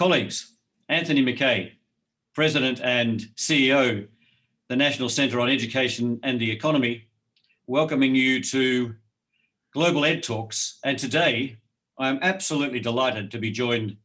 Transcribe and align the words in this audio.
Colleagues, 0.00 0.54
Anthony 0.88 1.22
McKay, 1.22 1.72
President 2.34 2.80
and 2.80 3.20
CEO, 3.36 4.08
the 4.70 4.76
National 4.76 5.10
Centre 5.10 5.38
on 5.40 5.50
Education 5.50 6.18
and 6.22 6.40
the 6.40 6.50
Economy, 6.50 7.04
welcoming 7.66 8.14
you 8.14 8.42
to 8.44 8.94
Global 9.74 10.06
Ed 10.06 10.22
Talks. 10.22 10.78
And 10.86 10.98
today, 10.98 11.58
I 11.98 12.08
am 12.08 12.18
absolutely 12.22 12.80
delighted 12.80 13.30
to 13.32 13.38
be 13.38 13.50
joined 13.50 13.98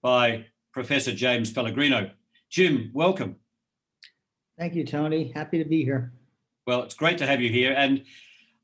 by 0.00 0.46
Professor 0.72 1.14
James 1.14 1.52
Pellegrino. 1.52 2.10
Jim, 2.48 2.90
welcome. 2.94 3.36
Thank 4.58 4.74
you, 4.74 4.86
Tony. 4.86 5.30
Happy 5.34 5.62
to 5.62 5.68
be 5.68 5.84
here. 5.84 6.10
Well, 6.66 6.84
it's 6.84 6.94
great 6.94 7.18
to 7.18 7.26
have 7.26 7.42
you 7.42 7.50
here. 7.50 7.74
And 7.76 8.02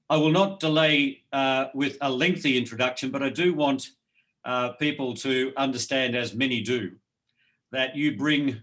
I 0.09 0.17
will 0.17 0.33
not 0.33 0.61
delay 0.61 1.25
uh, 1.31 1.67
with 1.75 1.99
a 2.01 2.11
lengthy 2.11 2.57
introduction, 2.57 3.11
but 3.11 3.23
I 3.23 3.29
do 3.29 3.53
want 3.53 3.91
uh, 4.45 4.71
people 4.73 5.15
to 5.15 5.53
understand, 5.57 6.15
as 6.15 6.35
many 6.35 6.61
do, 6.61 6.93
that 7.73 7.97
you 7.97 8.17
bring 8.17 8.61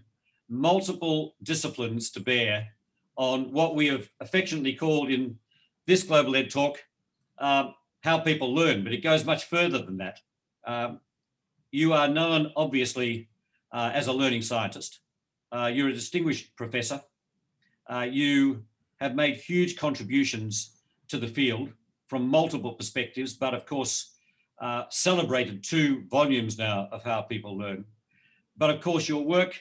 multiple 0.48 1.34
disciplines 1.42 2.10
to 2.10 2.20
bear 2.20 2.68
on 3.16 3.52
what 3.52 3.74
we 3.74 3.86
have 3.88 4.08
affectionately 4.20 4.74
called 4.74 5.10
in 5.10 5.38
this 5.86 6.02
Global 6.02 6.36
Ed 6.36 6.50
talk 6.50 6.78
um, 7.38 7.74
how 8.00 8.18
people 8.18 8.54
learn, 8.54 8.84
but 8.84 8.92
it 8.92 9.02
goes 9.02 9.24
much 9.24 9.44
further 9.44 9.78
than 9.78 9.98
that. 9.98 10.20
Um, 10.64 11.00
you 11.70 11.92
are 11.92 12.08
known, 12.08 12.52
obviously, 12.56 13.28
uh, 13.72 13.90
as 13.94 14.06
a 14.06 14.12
learning 14.12 14.42
scientist. 14.42 15.00
Uh, 15.50 15.70
you're 15.72 15.88
a 15.88 15.92
distinguished 15.92 16.54
professor. 16.56 17.00
Uh, 17.88 18.06
you 18.10 18.64
have 19.00 19.14
made 19.14 19.36
huge 19.36 19.76
contributions 19.76 20.76
to 21.08 21.18
the 21.18 21.28
field 21.28 21.70
from 22.06 22.28
multiple 22.28 22.72
perspectives, 22.72 23.34
but 23.34 23.54
of 23.54 23.66
course, 23.66 24.11
uh, 24.60 24.84
celebrated 24.90 25.62
two 25.62 26.04
volumes 26.10 26.58
now 26.58 26.88
of 26.92 27.02
How 27.02 27.22
People 27.22 27.58
Learn. 27.58 27.84
But 28.56 28.70
of 28.70 28.80
course, 28.80 29.08
your 29.08 29.24
work 29.24 29.60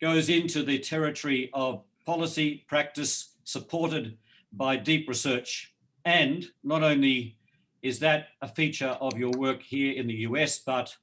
goes 0.00 0.28
into 0.28 0.62
the 0.62 0.78
territory 0.78 1.50
of 1.52 1.82
policy 2.04 2.64
practice 2.68 3.34
supported 3.44 4.16
by 4.52 4.76
deep 4.76 5.08
research. 5.08 5.74
And 6.04 6.46
not 6.62 6.82
only 6.82 7.36
is 7.82 7.98
that 8.00 8.28
a 8.42 8.48
feature 8.48 8.96
of 9.00 9.18
your 9.18 9.32
work 9.32 9.62
here 9.62 9.92
in 9.92 10.06
the 10.06 10.14
US, 10.28 10.58
but 10.58 10.96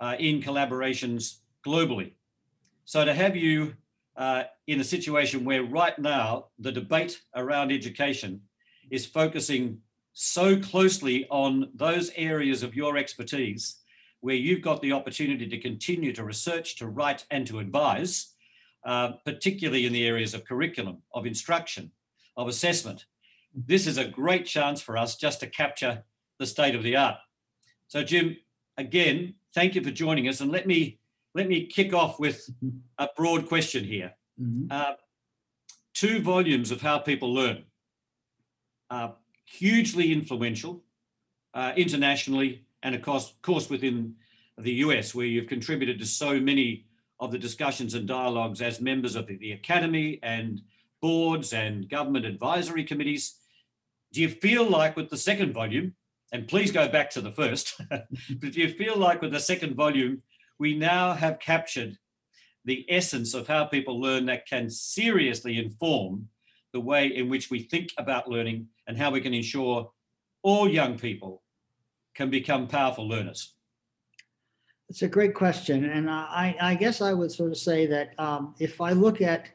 uh, 0.00 0.16
in 0.18 0.40
collaborations 0.40 1.38
globally. 1.66 2.12
So 2.84 3.04
to 3.04 3.14
have 3.14 3.36
you 3.36 3.74
uh, 4.16 4.44
in 4.66 4.80
a 4.80 4.84
situation 4.84 5.44
where 5.44 5.64
right 5.64 5.98
now 5.98 6.46
the 6.58 6.72
debate 6.72 7.20
around 7.34 7.72
education 7.72 8.42
is 8.90 9.06
focusing 9.06 9.78
so 10.12 10.58
closely 10.58 11.26
on 11.30 11.70
those 11.74 12.10
areas 12.16 12.62
of 12.62 12.74
your 12.74 12.96
expertise 12.96 13.78
where 14.20 14.36
you've 14.36 14.62
got 14.62 14.80
the 14.80 14.92
opportunity 14.92 15.48
to 15.48 15.58
continue 15.58 16.12
to 16.12 16.24
research, 16.24 16.76
to 16.76 16.86
write, 16.86 17.24
and 17.30 17.46
to 17.46 17.58
advise, 17.58 18.34
uh, 18.84 19.12
particularly 19.24 19.84
in 19.84 19.92
the 19.92 20.06
areas 20.06 20.32
of 20.32 20.44
curriculum, 20.44 20.98
of 21.12 21.26
instruction, 21.26 21.90
of 22.36 22.46
assessment. 22.46 23.06
This 23.54 23.86
is 23.86 23.98
a 23.98 24.04
great 24.04 24.46
chance 24.46 24.80
for 24.80 24.96
us 24.96 25.16
just 25.16 25.40
to 25.40 25.46
capture 25.46 26.04
the 26.38 26.46
state 26.46 26.74
of 26.74 26.82
the 26.82 26.96
art. 26.96 27.16
So, 27.88 28.02
Jim, 28.02 28.36
again, 28.78 29.34
thank 29.54 29.74
you 29.74 29.82
for 29.82 29.90
joining 29.90 30.28
us, 30.28 30.40
and 30.40 30.50
let 30.50 30.66
me 30.66 30.98
let 31.34 31.48
me 31.48 31.66
kick 31.66 31.94
off 31.94 32.20
with 32.20 32.48
a 32.98 33.08
broad 33.16 33.48
question 33.48 33.84
here. 33.84 34.12
Mm-hmm. 34.40 34.66
Uh, 34.70 34.92
two 35.94 36.20
volumes 36.20 36.70
of 36.70 36.80
How 36.80 36.98
People 36.98 37.32
Learn, 37.32 37.64
uh, 38.90 39.12
hugely 39.52 40.12
influential 40.12 40.82
uh, 41.54 41.72
internationally, 41.76 42.64
and 42.82 42.94
of 42.94 43.02
course, 43.02 43.34
course 43.42 43.68
within 43.68 44.14
the 44.58 44.72
US, 44.86 45.14
where 45.14 45.26
you've 45.26 45.48
contributed 45.48 45.98
to 45.98 46.06
so 46.06 46.40
many 46.40 46.86
of 47.20 47.30
the 47.30 47.38
discussions 47.38 47.94
and 47.94 48.08
dialogues 48.08 48.62
as 48.62 48.80
members 48.80 49.14
of 49.14 49.26
the, 49.26 49.36
the 49.36 49.52
academy 49.52 50.18
and 50.22 50.62
boards 51.00 51.52
and 51.52 51.88
government 51.88 52.24
advisory 52.24 52.84
committees. 52.84 53.36
Do 54.12 54.22
you 54.22 54.28
feel 54.28 54.68
like 54.68 54.96
with 54.96 55.10
the 55.10 55.16
second 55.16 55.52
volume, 55.52 55.94
and 56.32 56.48
please 56.48 56.72
go 56.72 56.88
back 56.88 57.10
to 57.10 57.20
the 57.20 57.32
first, 57.32 57.80
but 57.90 58.08
do 58.40 58.60
you 58.60 58.70
feel 58.70 58.96
like 58.96 59.20
with 59.20 59.32
the 59.32 59.40
second 59.40 59.74
volume, 59.74 60.22
we 60.58 60.74
now 60.74 61.12
have 61.12 61.38
captured 61.38 61.98
the 62.64 62.86
essence 62.88 63.34
of 63.34 63.48
how 63.48 63.64
people 63.64 64.00
learn 64.00 64.26
that 64.26 64.46
can 64.46 64.70
seriously 64.70 65.58
inform 65.58 66.28
the 66.72 66.80
way 66.80 67.06
in 67.08 67.28
which 67.28 67.50
we 67.50 67.60
think 67.60 67.90
about 67.98 68.28
learning 68.28 68.68
and 68.86 68.96
how 68.96 69.10
we 69.10 69.20
can 69.20 69.34
ensure 69.34 69.90
all 70.42 70.68
young 70.68 70.98
people 70.98 71.42
can 72.14 72.30
become 72.30 72.66
powerful 72.66 73.08
learners? 73.08 73.54
It's 74.88 75.02
a 75.02 75.08
great 75.08 75.34
question. 75.34 75.84
And 75.84 76.10
I, 76.10 76.54
I 76.60 76.74
guess 76.74 77.00
I 77.00 77.12
would 77.12 77.32
sort 77.32 77.50
of 77.50 77.56
say 77.56 77.86
that 77.86 78.10
um, 78.18 78.54
if 78.58 78.80
I 78.80 78.92
look 78.92 79.22
at 79.22 79.48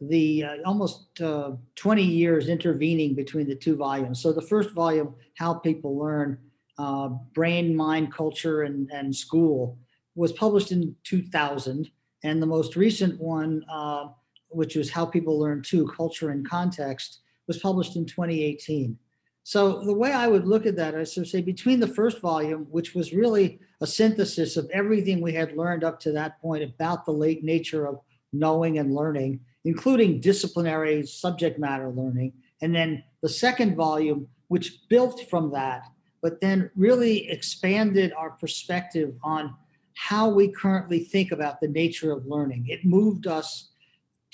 the 0.00 0.44
uh, 0.44 0.56
almost 0.64 1.20
uh, 1.20 1.52
20 1.76 2.02
years 2.02 2.48
intervening 2.48 3.14
between 3.14 3.48
the 3.48 3.54
two 3.54 3.76
volumes, 3.76 4.20
so 4.20 4.32
the 4.32 4.42
first 4.42 4.70
volume, 4.70 5.14
How 5.36 5.54
People 5.54 5.98
Learn, 5.98 6.38
uh, 6.78 7.08
Brain, 7.34 7.74
Mind, 7.74 8.12
Culture, 8.12 8.62
and, 8.62 8.90
and 8.92 9.14
School, 9.14 9.78
was 10.14 10.32
published 10.32 10.70
in 10.70 10.94
2000, 11.04 11.90
and 12.22 12.40
the 12.40 12.46
most 12.46 12.76
recent 12.76 13.20
one, 13.20 13.64
uh, 13.68 14.08
which 14.54 14.76
was 14.76 14.90
How 14.90 15.04
People 15.04 15.38
Learn 15.38 15.62
II 15.72 15.84
Culture 15.96 16.30
and 16.30 16.48
Context, 16.48 17.20
was 17.46 17.58
published 17.58 17.96
in 17.96 18.06
2018. 18.06 18.98
So 19.42 19.84
the 19.84 19.92
way 19.92 20.12
I 20.12 20.26
would 20.26 20.46
look 20.46 20.64
at 20.64 20.76
that 20.76 20.94
is 20.94 21.12
to 21.14 21.24
say 21.26 21.42
between 21.42 21.80
the 21.80 21.86
first 21.86 22.20
volume, 22.20 22.66
which 22.70 22.94
was 22.94 23.12
really 23.12 23.60
a 23.82 23.86
synthesis 23.86 24.56
of 24.56 24.70
everything 24.72 25.20
we 25.20 25.34
had 25.34 25.56
learned 25.56 25.84
up 25.84 26.00
to 26.00 26.12
that 26.12 26.40
point 26.40 26.64
about 26.64 27.04
the 27.04 27.12
late 27.12 27.44
nature 27.44 27.86
of 27.86 28.00
knowing 28.32 28.78
and 28.78 28.94
learning, 28.94 29.40
including 29.64 30.20
disciplinary 30.20 31.06
subject 31.06 31.58
matter 31.58 31.90
learning, 31.90 32.32
and 32.62 32.74
then 32.74 33.04
the 33.20 33.28
second 33.28 33.76
volume, 33.76 34.26
which 34.48 34.88
built 34.88 35.28
from 35.28 35.52
that, 35.52 35.88
but 36.22 36.40
then 36.40 36.70
really 36.74 37.28
expanded 37.28 38.14
our 38.16 38.30
perspective 38.30 39.14
on 39.22 39.54
how 39.94 40.28
we 40.28 40.48
currently 40.48 41.00
think 41.00 41.32
about 41.32 41.60
the 41.60 41.68
nature 41.68 42.12
of 42.12 42.26
learning. 42.26 42.66
It 42.68 42.84
moved 42.84 43.26
us 43.26 43.70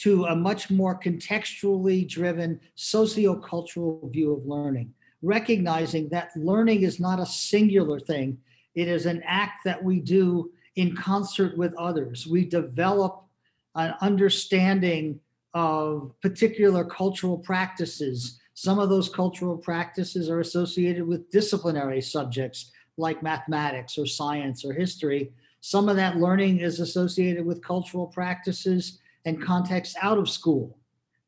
to 0.01 0.25
a 0.25 0.35
much 0.35 0.71
more 0.71 0.99
contextually 0.99 2.09
driven 2.09 2.59
sociocultural 2.77 4.11
view 4.11 4.33
of 4.33 4.47
learning, 4.47 4.95
recognizing 5.21 6.09
that 6.09 6.31
learning 6.37 6.83
is 6.83 6.99
not 6.99 7.21
a 7.21 7.27
singular 7.27 8.01
thing, 8.01 8.39
it 8.75 8.89
is 8.89 9.05
an 9.05 9.23
act 9.27 9.63
that 9.65 9.83
we 9.83 10.01
do 10.01 10.51
in 10.77 10.97
concert 10.97 11.57
with 11.59 11.75
others. 11.75 12.27
We 12.27 12.47
develop 12.47 13.25
an 13.75 13.93
understanding 14.01 15.21
of 15.53 16.13
particular 16.23 16.85
cultural 16.85 17.37
practices. 17.37 18.41
Some 18.55 18.79
of 18.79 18.89
those 18.89 19.11
cultural 19.11 19.59
practices 19.59 20.31
are 20.31 20.41
associated 20.41 21.07
with 21.07 21.31
disciplinary 21.31 22.01
subjects 22.01 22.71
like 22.97 23.23
mathematics 23.23 23.99
or 23.99 24.07
science 24.07 24.65
or 24.65 24.73
history. 24.73 25.33
Some 25.61 25.91
of 25.91 25.97
that 25.97 26.17
learning 26.17 26.61
is 26.61 26.81
associated 26.81 27.45
with 27.45 27.63
cultural 27.63 28.07
practices 28.07 28.99
and 29.25 29.43
contexts 29.43 29.97
out 30.01 30.19
of 30.19 30.29
school, 30.29 30.79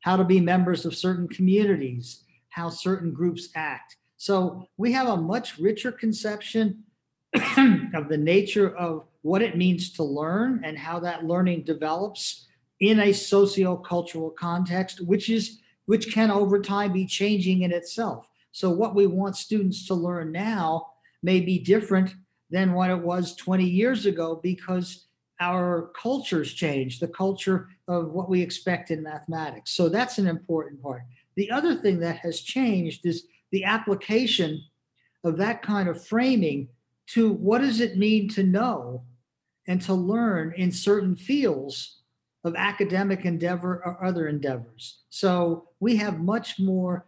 how 0.01 0.17
to 0.17 0.23
be 0.23 0.39
members 0.39 0.85
of 0.85 0.95
certain 0.95 1.27
communities, 1.27 2.23
how 2.49 2.69
certain 2.69 3.11
groups 3.11 3.49
act. 3.55 3.97
So 4.17 4.67
we 4.77 4.91
have 4.93 5.07
a 5.07 5.17
much 5.17 5.57
richer 5.57 5.91
conception 5.91 6.83
of 7.33 8.09
the 8.09 8.17
nature 8.17 8.75
of 8.75 9.05
what 9.21 9.41
it 9.41 9.57
means 9.57 9.91
to 9.93 10.03
learn 10.03 10.61
and 10.63 10.77
how 10.77 10.99
that 10.99 11.25
learning 11.25 11.63
develops 11.63 12.47
in 12.79 12.99
a 12.99 13.13
socio-cultural 13.13 14.31
context, 14.31 15.01
which 15.05 15.29
is 15.29 15.59
which 15.85 16.13
can 16.13 16.31
over 16.31 16.61
time 16.61 16.93
be 16.93 17.05
changing 17.05 17.63
in 17.63 17.71
itself. 17.73 18.29
So 18.53 18.69
what 18.69 18.95
we 18.95 19.05
want 19.07 19.35
students 19.35 19.85
to 19.87 19.93
learn 19.93 20.31
now 20.31 20.87
may 21.21 21.41
be 21.41 21.59
different 21.59 22.13
than 22.49 22.73
what 22.73 22.89
it 22.89 22.99
was 22.99 23.35
20 23.35 23.65
years 23.65 24.05
ago 24.05 24.39
because 24.41 25.07
our 25.43 25.91
cultures 26.01 26.53
change, 26.53 26.99
the 26.99 27.07
culture 27.07 27.67
of 27.87 28.11
what 28.11 28.29
we 28.29 28.41
expect 28.41 28.91
in 28.91 29.03
mathematics. 29.03 29.71
So 29.71 29.89
that's 29.89 30.17
an 30.17 30.27
important 30.27 30.81
part. 30.81 31.01
The 31.35 31.51
other 31.51 31.75
thing 31.75 31.99
that 31.99 32.17
has 32.17 32.41
changed 32.41 33.05
is 33.05 33.25
the 33.51 33.65
application 33.65 34.63
of 35.23 35.37
that 35.37 35.61
kind 35.61 35.89
of 35.89 36.05
framing 36.05 36.69
to 37.07 37.33
what 37.33 37.59
does 37.59 37.81
it 37.81 37.97
mean 37.97 38.29
to 38.29 38.43
know 38.43 39.03
and 39.67 39.81
to 39.81 39.93
learn 39.93 40.53
in 40.55 40.71
certain 40.71 41.15
fields 41.15 41.97
of 42.43 42.55
academic 42.55 43.25
endeavor 43.25 43.81
or 43.85 44.03
other 44.03 44.27
endeavors. 44.27 44.99
So 45.09 45.69
we 45.79 45.95
have 45.97 46.19
much 46.19 46.59
more, 46.59 47.05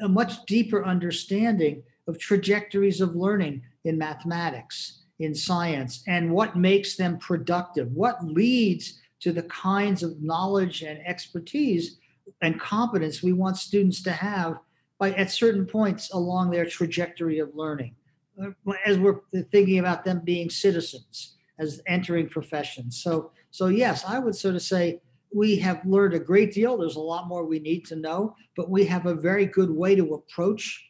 a 0.00 0.08
much 0.08 0.44
deeper 0.46 0.84
understanding 0.84 1.82
of 2.06 2.18
trajectories 2.18 3.00
of 3.00 3.16
learning 3.16 3.62
in 3.84 3.98
mathematics, 3.98 5.03
in 5.18 5.34
science, 5.34 6.02
and 6.06 6.32
what 6.32 6.56
makes 6.56 6.96
them 6.96 7.18
productive, 7.18 7.92
what 7.92 8.24
leads 8.24 9.00
to 9.20 9.32
the 9.32 9.44
kinds 9.44 10.02
of 10.02 10.20
knowledge 10.22 10.82
and 10.82 10.98
expertise 11.06 11.98
and 12.42 12.60
competence 12.60 13.22
we 13.22 13.32
want 13.32 13.56
students 13.56 14.02
to 14.02 14.12
have 14.12 14.58
by 14.98 15.12
at 15.12 15.30
certain 15.30 15.66
points 15.66 16.12
along 16.12 16.50
their 16.50 16.66
trajectory 16.66 17.38
of 17.38 17.54
learning 17.54 17.94
uh, 18.42 18.50
as 18.84 18.98
we're 18.98 19.20
thinking 19.50 19.78
about 19.78 20.04
them 20.04 20.20
being 20.24 20.50
citizens 20.50 21.36
as 21.58 21.80
entering 21.86 22.28
professions. 22.28 23.02
So, 23.02 23.30
so 23.50 23.68
yes, 23.68 24.04
I 24.06 24.18
would 24.18 24.34
sort 24.34 24.56
of 24.56 24.62
say 24.62 25.00
we 25.32 25.56
have 25.58 25.84
learned 25.84 26.14
a 26.14 26.20
great 26.20 26.52
deal. 26.52 26.76
There's 26.76 26.96
a 26.96 27.00
lot 27.00 27.28
more 27.28 27.44
we 27.44 27.58
need 27.58 27.84
to 27.86 27.96
know, 27.96 28.36
but 28.56 28.70
we 28.70 28.84
have 28.86 29.06
a 29.06 29.14
very 29.14 29.46
good 29.46 29.70
way 29.70 29.94
to 29.94 30.14
approach 30.14 30.84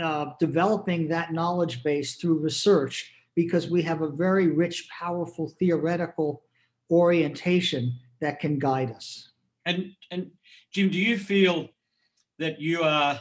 uh, 0.00 0.26
developing 0.38 1.08
that 1.08 1.32
knowledge 1.32 1.82
base 1.82 2.16
through 2.16 2.38
research 2.38 3.12
because 3.38 3.70
we 3.70 3.82
have 3.82 4.02
a 4.02 4.08
very 4.08 4.48
rich, 4.48 4.88
powerful 4.88 5.48
theoretical 5.60 6.42
orientation 6.90 7.94
that 8.20 8.40
can 8.40 8.58
guide 8.58 8.90
us. 8.90 9.30
And 9.64 9.92
and 10.10 10.32
Jim, 10.72 10.90
do 10.90 10.98
you 10.98 11.16
feel 11.16 11.68
that 12.40 12.60
you 12.60 12.82
are 12.82 13.20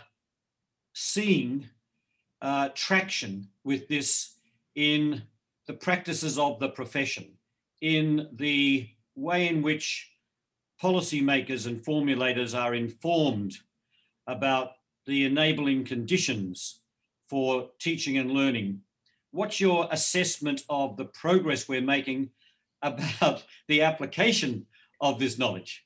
seeing 0.93 1.69
uh, 2.41 2.69
traction 2.73 3.47
with 3.63 3.87
this 3.89 4.37
in 4.73 5.21
the 5.67 5.73
practices 5.73 6.39
of 6.39 6.59
the 6.59 6.69
profession, 6.69 7.27
in 7.81 8.27
the 8.33 8.89
way 9.13 9.47
in 9.47 9.61
which 9.61 10.09
policymakers 10.81 11.67
and 11.67 11.77
formulators 11.85 12.57
are 12.57 12.73
informed 12.73 13.55
about 14.25 14.69
the 15.05 15.25
enabling 15.25 15.85
conditions 15.85 16.79
for 17.29 17.69
teaching 17.77 18.17
and 18.17 18.31
learning. 18.31 18.81
What's 19.31 19.59
your 19.59 19.87
assessment 19.91 20.63
of 20.69 20.97
the 20.97 21.05
progress 21.05 21.67
we're 21.67 21.81
making 21.81 22.29
about 22.81 23.43
the 23.67 23.81
application 23.81 24.65
of 25.01 25.19
this 25.19 25.37
knowledge? 25.37 25.85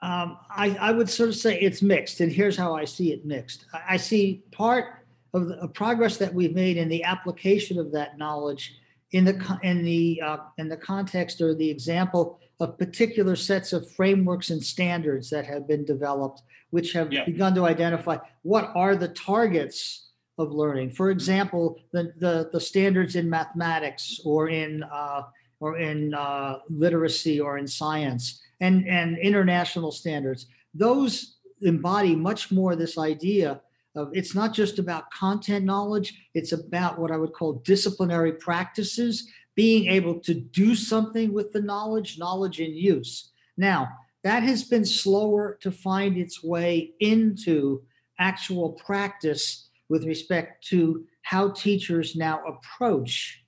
Um, 0.00 0.38
I, 0.48 0.76
I, 0.80 0.92
would 0.92 1.10
sort 1.10 1.28
of 1.28 1.34
say 1.34 1.58
it's 1.58 1.82
mixed, 1.82 2.20
and 2.20 2.30
here's 2.30 2.56
how 2.56 2.72
I 2.72 2.84
see 2.84 3.12
it 3.12 3.26
mixed. 3.26 3.66
I, 3.74 3.94
I 3.94 3.96
see 3.96 4.44
part 4.52 5.04
of 5.34 5.48
the 5.48 5.68
progress 5.68 6.18
that 6.18 6.32
we've 6.32 6.54
made 6.54 6.76
in 6.76 6.88
the 6.88 7.02
application 7.02 7.80
of 7.80 7.90
that 7.92 8.16
knowledge 8.16 8.76
in 9.12 9.24
the 9.24 9.58
in 9.62 9.82
the 9.82 10.22
uh, 10.24 10.36
in 10.58 10.68
the 10.68 10.76
context 10.76 11.40
or 11.40 11.54
the 11.54 11.68
example 11.68 12.38
of 12.60 12.78
particular 12.78 13.36
sets 13.36 13.72
of 13.72 13.90
frameworks 13.92 14.50
and 14.50 14.62
standards 14.62 15.30
that 15.30 15.46
have 15.46 15.66
been 15.66 15.84
developed, 15.84 16.42
which 16.70 16.92
have 16.92 17.12
yeah. 17.12 17.24
begun 17.24 17.54
to 17.54 17.66
identify 17.66 18.18
what 18.42 18.70
are 18.74 18.96
the 18.96 19.08
targets 19.08 20.07
of 20.38 20.52
learning. 20.52 20.90
For 20.90 21.10
example, 21.10 21.80
the 21.92 22.12
the, 22.18 22.50
the 22.52 22.60
standards 22.60 23.16
in 23.16 23.28
mathematics 23.28 24.20
or 24.24 24.48
in 24.48 24.82
uh, 24.84 25.22
or 25.60 25.78
in 25.78 26.14
uh, 26.14 26.58
literacy 26.70 27.40
or 27.40 27.58
in 27.58 27.66
science 27.66 28.40
and 28.60 28.86
and 28.88 29.18
international 29.18 29.92
standards. 29.92 30.46
Those 30.74 31.38
embody 31.62 32.14
much 32.14 32.52
more 32.52 32.76
this 32.76 32.98
idea 32.98 33.60
of 33.96 34.10
it's 34.12 34.34
not 34.34 34.54
just 34.54 34.78
about 34.78 35.10
content 35.10 35.64
knowledge, 35.64 36.14
it's 36.34 36.52
about 36.52 36.98
what 36.98 37.10
I 37.10 37.16
would 37.16 37.32
call 37.32 37.54
disciplinary 37.64 38.32
practices, 38.32 39.28
being 39.56 39.86
able 39.86 40.20
to 40.20 40.34
do 40.34 40.76
something 40.76 41.32
with 41.32 41.52
the 41.52 41.60
knowledge, 41.60 42.18
knowledge 42.18 42.60
in 42.60 42.74
use. 42.74 43.32
Now, 43.56 43.88
that 44.22 44.42
has 44.42 44.64
been 44.64 44.84
slower 44.84 45.58
to 45.62 45.72
find 45.72 46.16
its 46.16 46.44
way 46.44 46.92
into 47.00 47.82
actual 48.18 48.72
practice 48.72 49.67
with 49.88 50.04
respect 50.04 50.66
to 50.68 51.04
how 51.22 51.50
teachers 51.50 52.16
now 52.16 52.42
approach 52.46 53.44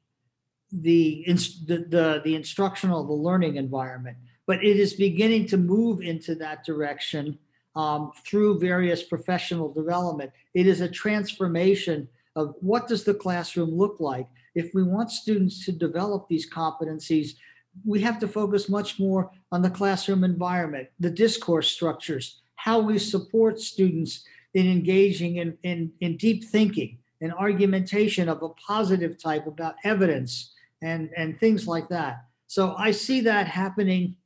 the, 0.73 1.25
the, 1.27 1.87
the, 1.89 2.21
the 2.25 2.35
instructional, 2.35 3.05
the 3.05 3.13
learning 3.13 3.57
environment. 3.57 4.17
But 4.47 4.65
it 4.65 4.77
is 4.77 4.95
beginning 4.95 5.47
to 5.47 5.57
move 5.57 6.01
into 6.01 6.35
that 6.37 6.65
direction 6.65 7.39
um, 7.77 8.13
through 8.27 8.59
various 8.59 9.03
professional 9.03 9.73
development. 9.73 10.33
It 10.55 10.67
is 10.67 10.81
a 10.81 10.89
transformation 10.89 12.09
of 12.37 12.55
what 12.61 12.89
does 12.89 13.05
the 13.05 13.15
classroom 13.15 13.71
look 13.71 14.01
like? 14.01 14.29
If 14.55 14.75
we 14.75 14.83
want 14.83 15.11
students 15.11 15.65
to 15.65 15.73
develop 15.73 16.29
these 16.29 16.51
competencies, 16.51 17.37
we 17.85 18.01
have 18.01 18.19
to 18.21 18.29
focus 18.29 18.69
much 18.69 18.99
more 18.99 19.31
on 19.53 19.63
the 19.63 19.71
classroom 19.71 20.25
environment, 20.25 20.89
the 20.99 21.11
discourse 21.11 21.71
structures, 21.71 22.41
how 22.57 22.81
we 22.81 22.99
support 22.99 23.61
students 23.61 24.25
in 24.55 24.71
engaging 24.71 25.37
in, 25.37 25.57
in, 25.63 25.93
in 26.01 26.17
deep 26.17 26.45
thinking 26.45 26.99
and 27.21 27.33
argumentation 27.35 28.29
of 28.29 28.43
a 28.43 28.49
positive 28.51 29.23
type 29.23 29.47
about 29.47 29.75
evidence 29.85 30.53
and, 30.83 31.11
and 31.17 31.39
things 31.39 31.67
like 31.67 31.89
that. 31.89 32.25
So 32.47 32.75
I 32.77 32.91
see 32.91 33.21
that 33.23 33.47
happening 33.47 34.17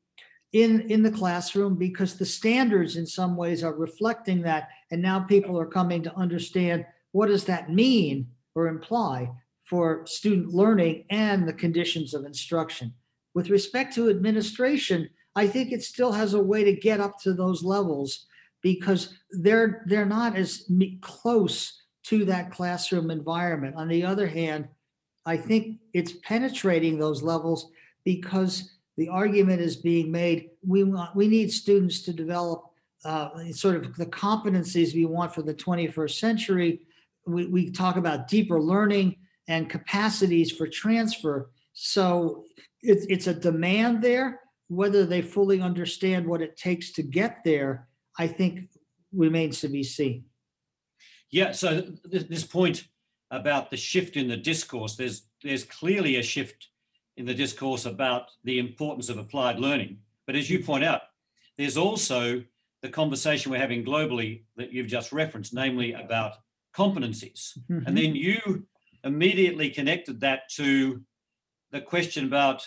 in 0.55 0.89
in 0.89 1.03
the 1.03 1.11
classroom 1.11 1.75
because 1.75 2.17
the 2.17 2.25
standards 2.25 2.97
in 2.97 3.05
some 3.05 3.37
ways 3.37 3.63
are 3.63 3.75
reflecting 3.75 4.41
that 4.43 4.69
and 4.91 5.03
now 5.03 5.19
people 5.19 5.59
are 5.59 5.67
coming 5.67 6.03
to 6.03 6.17
understand 6.17 6.87
what 7.11 7.27
does 7.27 7.45
that 7.45 7.71
mean 7.71 8.29
or 8.55 8.69
imply 8.69 9.31
for 9.65 10.07
student 10.07 10.55
learning 10.55 11.05
and 11.11 11.47
the 11.47 11.53
conditions 11.53 12.15
of 12.15 12.25
instruction 12.25 12.95
with 13.35 13.51
respect 13.51 13.93
to 13.93 14.09
administration 14.09 15.11
i 15.35 15.45
think 15.45 15.73
it 15.73 15.83
still 15.83 16.13
has 16.13 16.35
a 16.35 16.41
way 16.41 16.63
to 16.63 16.73
get 16.73 17.01
up 17.01 17.21
to 17.21 17.35
those 17.35 17.65
levels 17.65 18.27
because 18.65 19.15
they're 19.31 19.85
they're 19.87 20.07
not 20.07 20.35
as 20.35 20.69
close 21.03 21.83
to 22.03 22.25
that 22.25 22.51
classroom 22.51 23.13
environment. 23.13 23.77
On 23.77 23.87
the 23.87 24.05
other 24.05 24.27
hand 24.27 24.69
i 25.27 25.37
think 25.37 25.79
it's 25.93 26.13
penetrating 26.23 26.99
those 26.99 27.23
levels 27.23 27.71
because 28.05 28.77
the 28.99 29.09
argument 29.09 29.61
is 29.61 29.77
being 29.77 30.11
made 30.11 30.51
we 30.67 30.85
want 30.85 31.15
we 31.17 31.29
need 31.29 31.51
students 31.53 32.03
to 32.03 32.13
develop 32.13 32.65
uh, 33.05 33.53
sort 33.53 33.77
of 33.77 33.95
the 33.97 34.07
competencies 34.07 34.95
we 34.95 35.05
want 35.05 35.35
for 35.35 35.43
the 35.43 35.55
21st 35.55 36.19
century. 36.19 36.81
We, 37.27 37.47
we 37.47 37.71
talk 37.71 37.97
about 37.97 38.29
deeper 38.29 38.61
learning 38.61 39.17
and 39.47 39.69
capacities 39.69 40.51
for 40.51 40.67
transfer. 40.67 41.51
So 41.75 42.45
it's, 42.83 43.05
it's 43.11 43.27
a 43.27 43.35
demand 43.35 44.03
there 44.03 44.41
whether 44.69 45.05
they 45.05 45.21
fully 45.21 45.61
understand 45.61 46.27
what 46.27 46.41
it 46.41 46.57
takes 46.57 46.93
to 46.93 47.03
get 47.03 47.41
there 47.45 47.87
i 48.19 48.27
think 48.27 48.69
remains 49.13 49.61
to 49.61 49.69
be 49.69 49.83
seen 49.83 50.25
yeah 51.31 51.53
so 51.53 51.83
this 52.05 52.45
point 52.45 52.89
about 53.31 53.71
the 53.71 53.77
shift 53.77 54.17
in 54.17 54.29
the 54.29 54.37
discourse 54.37 54.97
there's 54.97 55.27
there's 55.43 55.65
clearly 55.65 56.17
a 56.17 56.23
shift 56.23 56.69
in 57.17 57.27
the 57.27 57.35
discourse 57.35 57.87
about 57.87 58.31
the 58.45 58.59
importance 58.59 59.09
of 59.09 59.19
applied 59.19 59.59
learning. 59.59 59.99
But 60.27 60.37
as 60.37 60.51
you 60.51 60.63
point 60.63 60.85
out, 60.85 61.03
there's 61.57 61.77
also 61.77 62.43
the 62.83 62.89
conversation 62.89 63.51
we're 63.51 63.59
having 63.59 63.85
globally 63.85 64.45
that 64.57 64.73
you've 64.73 64.89
just 64.89 65.13
referenced, 65.13 65.55
namely 65.55 65.93
about 65.93 66.35
competencies. 66.77 67.57
Mm-hmm. 67.71 67.87
And 67.87 67.97
then 67.97 68.15
you 68.17 68.67
immediately 69.05 69.71
connected 69.71 70.21
that 70.21 70.49
to 70.57 71.03
the 71.71 71.81
question 71.81 72.25
about 72.25 72.67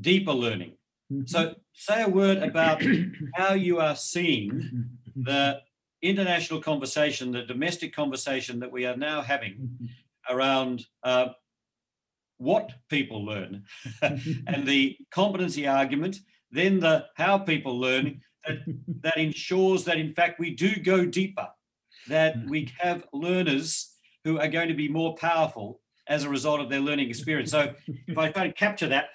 deeper 0.00 0.32
learning. 0.32 0.74
Mm-hmm. 1.12 1.26
So, 1.26 1.54
say 1.72 2.02
a 2.02 2.08
word 2.08 2.38
about 2.38 2.82
how 3.34 3.54
you 3.54 3.80
are 3.80 3.96
seeing 3.96 4.50
mm-hmm. 4.50 5.22
the 5.22 5.60
international 6.02 6.60
conversation, 6.60 7.32
the 7.32 7.42
domestic 7.42 7.94
conversation 7.94 8.60
that 8.60 8.72
we 8.72 8.86
are 8.86 8.96
now 8.96 9.22
having 9.22 9.54
mm-hmm. 9.54 10.34
around 10.34 10.84
uh, 11.02 11.28
what 12.38 12.72
people 12.88 13.24
learn 13.24 13.64
and 14.02 14.66
the 14.66 14.96
competency 15.10 15.66
argument, 15.66 16.16
then 16.50 16.80
the 16.80 17.06
how 17.16 17.38
people 17.38 17.78
learn 17.78 18.20
that, 18.46 18.58
that 19.02 19.16
ensures 19.16 19.84
that 19.84 19.98
in 19.98 20.12
fact 20.12 20.40
we 20.40 20.54
do 20.54 20.76
go 20.76 21.04
deeper, 21.04 21.48
that 22.08 22.36
we 22.48 22.72
have 22.78 23.04
learners 23.12 23.94
who 24.24 24.38
are 24.38 24.48
going 24.48 24.68
to 24.68 24.74
be 24.74 24.88
more 24.88 25.14
powerful 25.16 25.80
as 26.08 26.24
a 26.24 26.28
result 26.28 26.60
of 26.60 26.68
their 26.68 26.80
learning 26.80 27.08
experience. 27.08 27.50
So 27.50 27.74
if 28.06 28.18
I 28.18 28.30
try 28.30 28.46
to 28.46 28.52
capture 28.52 28.88
that, 28.88 29.10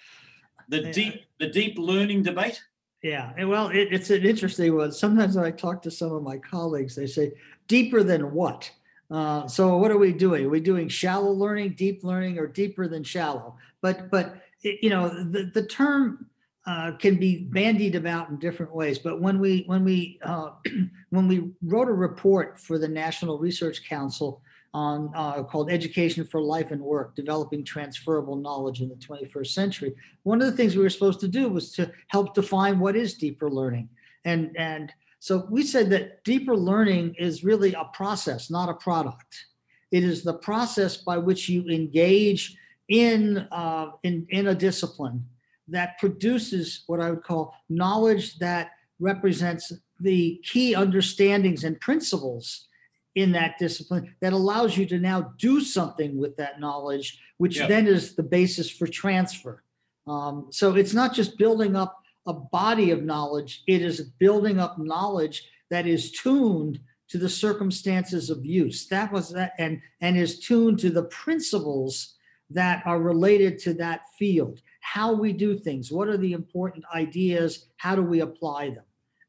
the 0.69 0.91
deep 0.91 1.25
the 1.39 1.47
deep 1.47 1.77
learning 1.77 2.23
debate. 2.23 2.61
Yeah, 3.01 3.33
and 3.37 3.47
well, 3.49 3.69
it, 3.69 3.89
it's 3.91 4.09
an 4.09 4.25
interesting 4.25 4.75
one. 4.75 4.91
Sometimes 4.91 5.37
I 5.37 5.51
talk 5.51 5.81
to 5.83 5.91
some 5.91 6.11
of 6.11 6.23
my 6.23 6.37
colleagues, 6.37 6.95
they 6.95 7.05
say, 7.05 7.33
deeper 7.67 8.01
than 8.01 8.33
what? 8.33 8.71
Uh, 9.11 9.47
so 9.47 9.77
what 9.77 9.91
are 9.91 9.97
we 9.97 10.11
doing? 10.11 10.45
Are 10.45 10.49
we 10.49 10.59
doing 10.59 10.89
shallow 10.89 11.31
learning, 11.31 11.75
deep 11.75 12.03
learning, 12.03 12.39
or 12.39 12.47
deeper 12.47 12.87
than 12.87 13.03
shallow? 13.03 13.57
But 13.81 14.09
but 14.09 14.41
you 14.63 14.89
know 14.89 15.09
the 15.09 15.51
the 15.53 15.65
term 15.67 16.27
uh, 16.65 16.93
can 16.93 17.17
be 17.17 17.43
bandied 17.43 17.95
about 17.95 18.29
in 18.29 18.39
different 18.39 18.73
ways. 18.73 18.97
But 18.97 19.21
when 19.21 19.39
we 19.39 19.63
when 19.67 19.83
we 19.83 20.19
uh, 20.23 20.51
when 21.11 21.27
we 21.27 21.51
wrote 21.61 21.87
a 21.87 21.93
report 21.93 22.59
for 22.59 22.79
the 22.79 22.87
National 22.87 23.37
Research 23.37 23.87
Council 23.87 24.41
on 24.75 25.09
uh, 25.15 25.41
called 25.41 25.71
Education 25.71 26.25
for 26.25 26.41
Life 26.41 26.71
and 26.71 26.81
Work: 26.81 27.15
Developing 27.15 27.63
Transferable 27.63 28.35
Knowledge 28.35 28.81
in 28.81 28.89
the 28.89 28.95
21st 28.95 29.47
Century, 29.47 29.95
one 30.23 30.41
of 30.41 30.47
the 30.47 30.57
things 30.57 30.75
we 30.75 30.83
were 30.83 30.89
supposed 30.89 31.21
to 31.21 31.29
do 31.29 31.47
was 31.47 31.71
to 31.71 31.91
help 32.09 32.35
define 32.35 32.77
what 32.77 32.95
is 32.95 33.13
deeper 33.13 33.49
learning, 33.49 33.87
and 34.25 34.51
and 34.57 34.91
so 35.19 35.47
we 35.49 35.63
said 35.63 35.89
that 35.89 36.23
deeper 36.23 36.55
learning 36.55 37.15
is 37.17 37.43
really 37.43 37.73
a 37.73 37.85
process, 37.93 38.51
not 38.51 38.69
a 38.69 38.75
product. 38.75 39.47
It 39.91 40.03
is 40.03 40.23
the 40.23 40.35
process 40.35 40.97
by 40.97 41.17
which 41.17 41.49
you 41.49 41.67
engage 41.67 42.55
in, 42.89 43.47
uh, 43.51 43.91
in, 44.03 44.27
in 44.29 44.47
a 44.47 44.53
discipline 44.53 45.25
that 45.67 45.97
produces 45.97 46.83
what 46.87 46.99
I 46.99 47.09
would 47.09 47.23
call 47.23 47.55
knowledge 47.69 48.37
that 48.37 48.71
represents 48.99 49.71
the 49.99 50.39
key 50.43 50.75
understandings 50.75 51.63
and 51.63 51.79
principles 51.79 52.67
in 53.15 53.31
that 53.31 53.57
discipline 53.57 54.13
that 54.19 54.33
allows 54.33 54.77
you 54.77 54.85
to 54.85 54.99
now 54.99 55.33
do 55.37 55.61
something 55.61 56.17
with 56.17 56.35
that 56.37 56.59
knowledge, 56.59 57.19
which 57.37 57.57
then 57.59 57.87
is 57.87 58.15
the 58.15 58.23
basis 58.23 58.69
for 58.69 58.87
transfer. 58.87 59.63
Um, 60.05 60.47
so 60.51 60.75
it's 60.75 60.93
not 60.93 61.13
just 61.13 61.37
building 61.37 61.75
up 61.75 61.97
a 62.27 62.33
body 62.33 62.91
of 62.91 63.03
knowledge, 63.03 63.63
it 63.67 63.81
is 63.81 64.01
building 64.01 64.59
up 64.59 64.77
knowledge 64.77 65.47
that 65.69 65.87
is 65.87 66.11
tuned 66.11 66.79
to 67.07 67.17
the 67.17 67.29
circumstances 67.29 68.29
of 68.29 68.45
use. 68.45 68.87
That 68.87 69.11
was 69.11 69.31
that, 69.31 69.53
and, 69.59 69.81
and 70.01 70.17
is 70.17 70.39
tuned 70.39 70.79
to 70.79 70.89
the 70.89 71.03
principles 71.03 72.15
that 72.49 72.85
are 72.85 72.99
related 72.99 73.59
to 73.59 73.73
that 73.75 74.01
field. 74.17 74.61
How 74.81 75.13
we 75.13 75.33
do 75.33 75.57
things, 75.57 75.91
what 75.91 76.07
are 76.07 76.17
the 76.17 76.33
important 76.33 76.83
ideas, 76.93 77.67
how 77.77 77.95
do 77.95 78.01
we 78.01 78.21
apply 78.21 78.71
them? 78.71 78.83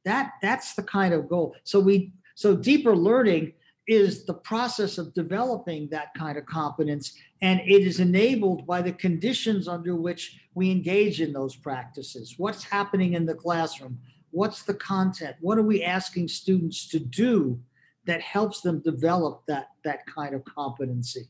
That 0.05 0.33
that's 0.43 0.75
the 0.75 0.83
kind 0.83 1.13
of 1.13 1.29
goal. 1.29 1.57
So 1.65 1.81
we 1.81 2.13
so 2.35 2.55
deeper 2.55 2.95
learning 2.95 3.55
is 3.87 4.25
the 4.25 4.35
process 4.35 4.99
of 4.99 5.15
developing 5.15 5.89
that 5.89 6.09
kind 6.15 6.37
of 6.37 6.47
competence 6.47 7.13
and 7.41 7.61
it 7.61 7.87
is 7.87 8.01
enabled 8.01 8.67
by 8.67 8.83
the 8.83 8.93
conditions 8.93 9.69
under 9.69 9.95
which 9.95 10.41
we 10.55 10.71
engage 10.71 11.21
in 11.21 11.33
those 11.33 11.55
practices. 11.55 12.35
What's 12.39 12.65
happening 12.65 13.13
in 13.13 13.27
the 13.27 13.35
classroom? 13.35 13.99
What's 14.31 14.63
the 14.63 14.75
content? 14.75 15.37
What 15.41 15.59
are 15.59 15.63
we 15.63 15.85
asking 15.85 16.29
students 16.29 16.89
to 16.89 16.99
do 16.99 17.61
that 18.07 18.21
helps 18.21 18.61
them 18.61 18.81
develop 18.81 19.43
that, 19.47 19.69
that 19.85 20.07
kind 20.07 20.35
of 20.35 20.45
competency? 20.45 21.29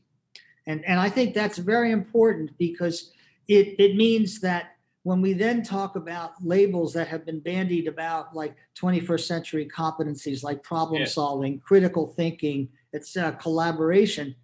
And, 0.65 0.83
and 0.85 0.99
I 0.99 1.09
think 1.09 1.33
that's 1.33 1.57
very 1.57 1.91
important 1.91 2.57
because 2.57 3.11
it, 3.47 3.75
it 3.79 3.95
means 3.95 4.39
that 4.41 4.76
when 5.07 5.21
we 5.21 5.31
then 5.31 5.63
talk 5.63 5.95
about 5.95 6.33
labels 6.43 6.91
that 6.91 7.07
have 7.07 7.25
been 7.25 7.39
bandied 7.39 7.87
about, 7.87 8.35
like 8.35 8.57
21st 8.77 9.25
century 9.25 9.65
competencies, 9.65 10.43
like 10.43 10.61
problem 10.63 10.99
Yeah. 10.99 11.07
solving, 11.07 11.61
critical 11.61 12.07
thinking, 12.07 12.67
it's 12.91 13.15
uh, 13.15 13.31
collaboration, 13.31 14.35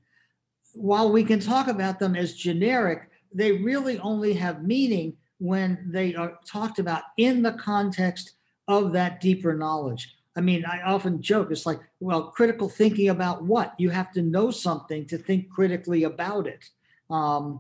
while 0.72 1.12
we 1.12 1.26
can 1.26 1.42
talk 1.42 1.68
about 1.68 2.00
them 2.00 2.16
as 2.16 2.34
generic, 2.34 3.10
they 3.34 3.52
really 3.52 4.00
only 4.00 4.32
have 4.36 4.64
meaning 4.64 5.18
when 5.38 5.86
they 5.86 6.16
are 6.16 6.40
talked 6.46 6.80
about 6.80 7.04
in 7.18 7.42
the 7.42 7.52
context 7.52 8.36
of 8.70 8.94
that 8.94 9.20
deeper 9.20 9.54
knowledge. 9.54 10.16
I 10.38 10.40
mean, 10.40 10.64
I 10.64 10.82
often 10.84 11.22
joke, 11.22 11.52
it's 11.52 11.66
like, 11.66 11.82
well, 12.00 12.32
critical 12.32 12.70
thinking 12.70 13.10
about 13.10 13.44
what? 13.44 13.74
You 13.78 13.90
have 13.90 14.14
to 14.14 14.22
know 14.22 14.50
something 14.50 15.08
to 15.08 15.18
think 15.18 15.50
critically 15.50 16.06
about 16.06 16.48
it. 16.48 16.70
Um, 17.10 17.60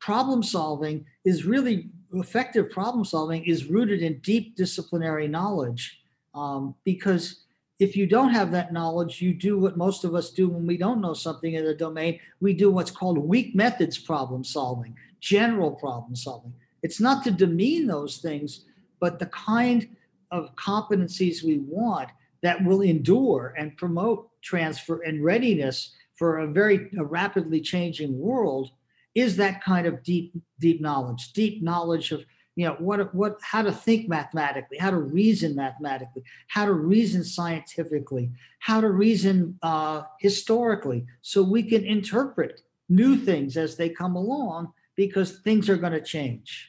problem 0.00 0.42
solving 0.42 1.06
is 1.24 1.44
really 1.44 1.88
effective 2.12 2.70
problem 2.70 3.04
solving 3.04 3.44
is 3.44 3.66
rooted 3.66 4.02
in 4.02 4.18
deep 4.18 4.56
disciplinary 4.56 5.28
knowledge. 5.28 6.00
Um, 6.34 6.74
because 6.84 7.44
if 7.78 7.96
you 7.96 8.06
don't 8.06 8.30
have 8.30 8.52
that 8.52 8.72
knowledge 8.72 9.20
you 9.20 9.34
do 9.34 9.58
what 9.58 9.76
most 9.76 10.04
of 10.04 10.14
us 10.14 10.30
do 10.30 10.48
when 10.48 10.66
we 10.66 10.76
don't 10.76 11.00
know 11.00 11.14
something 11.14 11.54
in 11.54 11.66
a 11.66 11.74
domain. 11.74 12.20
We 12.40 12.52
do 12.54 12.70
what's 12.70 12.90
called 12.90 13.18
weak 13.18 13.54
methods 13.54 13.98
problem 13.98 14.44
solving 14.44 14.96
general 15.20 15.70
problem 15.70 16.16
solving. 16.16 16.52
It's 16.82 17.00
not 17.00 17.22
to 17.24 17.30
demean 17.30 17.86
those 17.86 18.18
things 18.18 18.64
but 19.02 19.18
the 19.18 19.26
kind 19.26 19.88
of 20.30 20.54
competencies 20.54 21.42
we 21.42 21.58
want 21.58 22.08
that 22.42 22.64
will 22.64 22.82
endure 22.82 23.52
and 23.58 23.76
promote 23.76 24.28
transfer 24.42 25.02
and 25.02 25.24
readiness 25.24 25.90
for 26.14 26.38
a 26.38 26.46
very 26.46 26.88
a 26.96 27.04
rapidly 27.04 27.60
changing 27.60 28.16
world 28.18 28.70
is 29.14 29.36
that 29.36 29.62
kind 29.62 29.86
of 29.86 30.02
deep 30.02 30.34
deep 30.58 30.80
knowledge 30.80 31.32
deep 31.32 31.62
knowledge 31.62 32.12
of 32.12 32.24
you 32.56 32.66
know 32.66 32.74
what 32.78 33.14
what 33.14 33.36
how 33.42 33.62
to 33.62 33.72
think 33.72 34.08
mathematically 34.08 34.78
how 34.78 34.90
to 34.90 34.98
reason 34.98 35.54
mathematically 35.54 36.22
how 36.48 36.64
to 36.64 36.72
reason 36.72 37.24
scientifically 37.24 38.30
how 38.60 38.80
to 38.80 38.90
reason 38.90 39.58
uh, 39.62 40.02
historically 40.20 41.04
so 41.22 41.42
we 41.42 41.62
can 41.62 41.84
interpret 41.84 42.62
new 42.88 43.16
things 43.16 43.56
as 43.56 43.76
they 43.76 43.88
come 43.88 44.16
along 44.16 44.72
because 44.96 45.38
things 45.40 45.68
are 45.70 45.76
going 45.76 45.92
to 45.92 46.02
change 46.02 46.68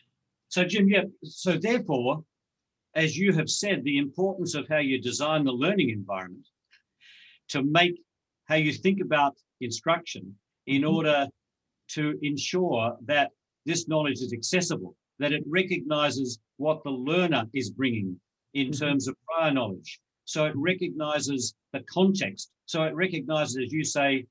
So, 0.49 0.63
Jim, 0.63 0.87
yeah, 0.87 1.05
so 1.23 1.57
therefore, 1.57 2.23
as 3.03 3.17
you 3.17 3.33
have 3.33 3.49
said, 3.49 3.83
the 3.83 3.97
importance 3.97 4.53
of 4.59 4.63
how 4.73 4.77
you 4.89 4.97
design 5.01 5.41
the 5.45 5.51
learning 5.63 5.89
environment 5.89 6.47
to 7.53 7.63
make 7.63 7.95
how 8.49 8.55
you 8.65 8.71
think 8.85 8.99
about 9.01 9.33
instruction 9.67 10.23
in 10.67 10.81
Mhm. 10.83 10.93
order 10.95 11.19
to 11.95 12.17
ensure 12.21 12.97
that 13.05 13.31
this 13.65 13.87
knowledge 13.87 14.19
is 14.21 14.33
accessible, 14.33 14.95
that 15.19 15.31
it 15.31 15.43
recognizes 15.47 16.39
what 16.57 16.83
the 16.83 16.89
learner 16.91 17.45
is 17.53 17.69
bringing 17.69 18.19
in 18.53 18.67
Mhm. 18.67 18.79
terms 18.79 19.07
of 19.07 19.15
prior 19.25 19.51
knowledge. 19.51 19.99
So 20.25 20.45
it 20.45 20.55
recognizes 20.55 21.55
the 21.71 21.81
context. 21.83 22.51
So 22.65 22.83
it 22.83 22.93
recognizes, 22.95 23.57
as 23.57 23.71
you 23.73 23.83
say, 23.83 24.27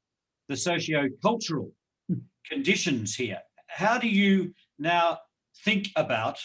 the 0.49 0.57
socio-cultural 0.57 1.75
Mhm. 2.11 2.23
conditions 2.45 3.15
here. 3.15 3.43
How 3.69 3.99
do 3.99 4.09
you 4.09 4.55
now 4.79 5.21
think 5.65 5.89
about 5.97 6.39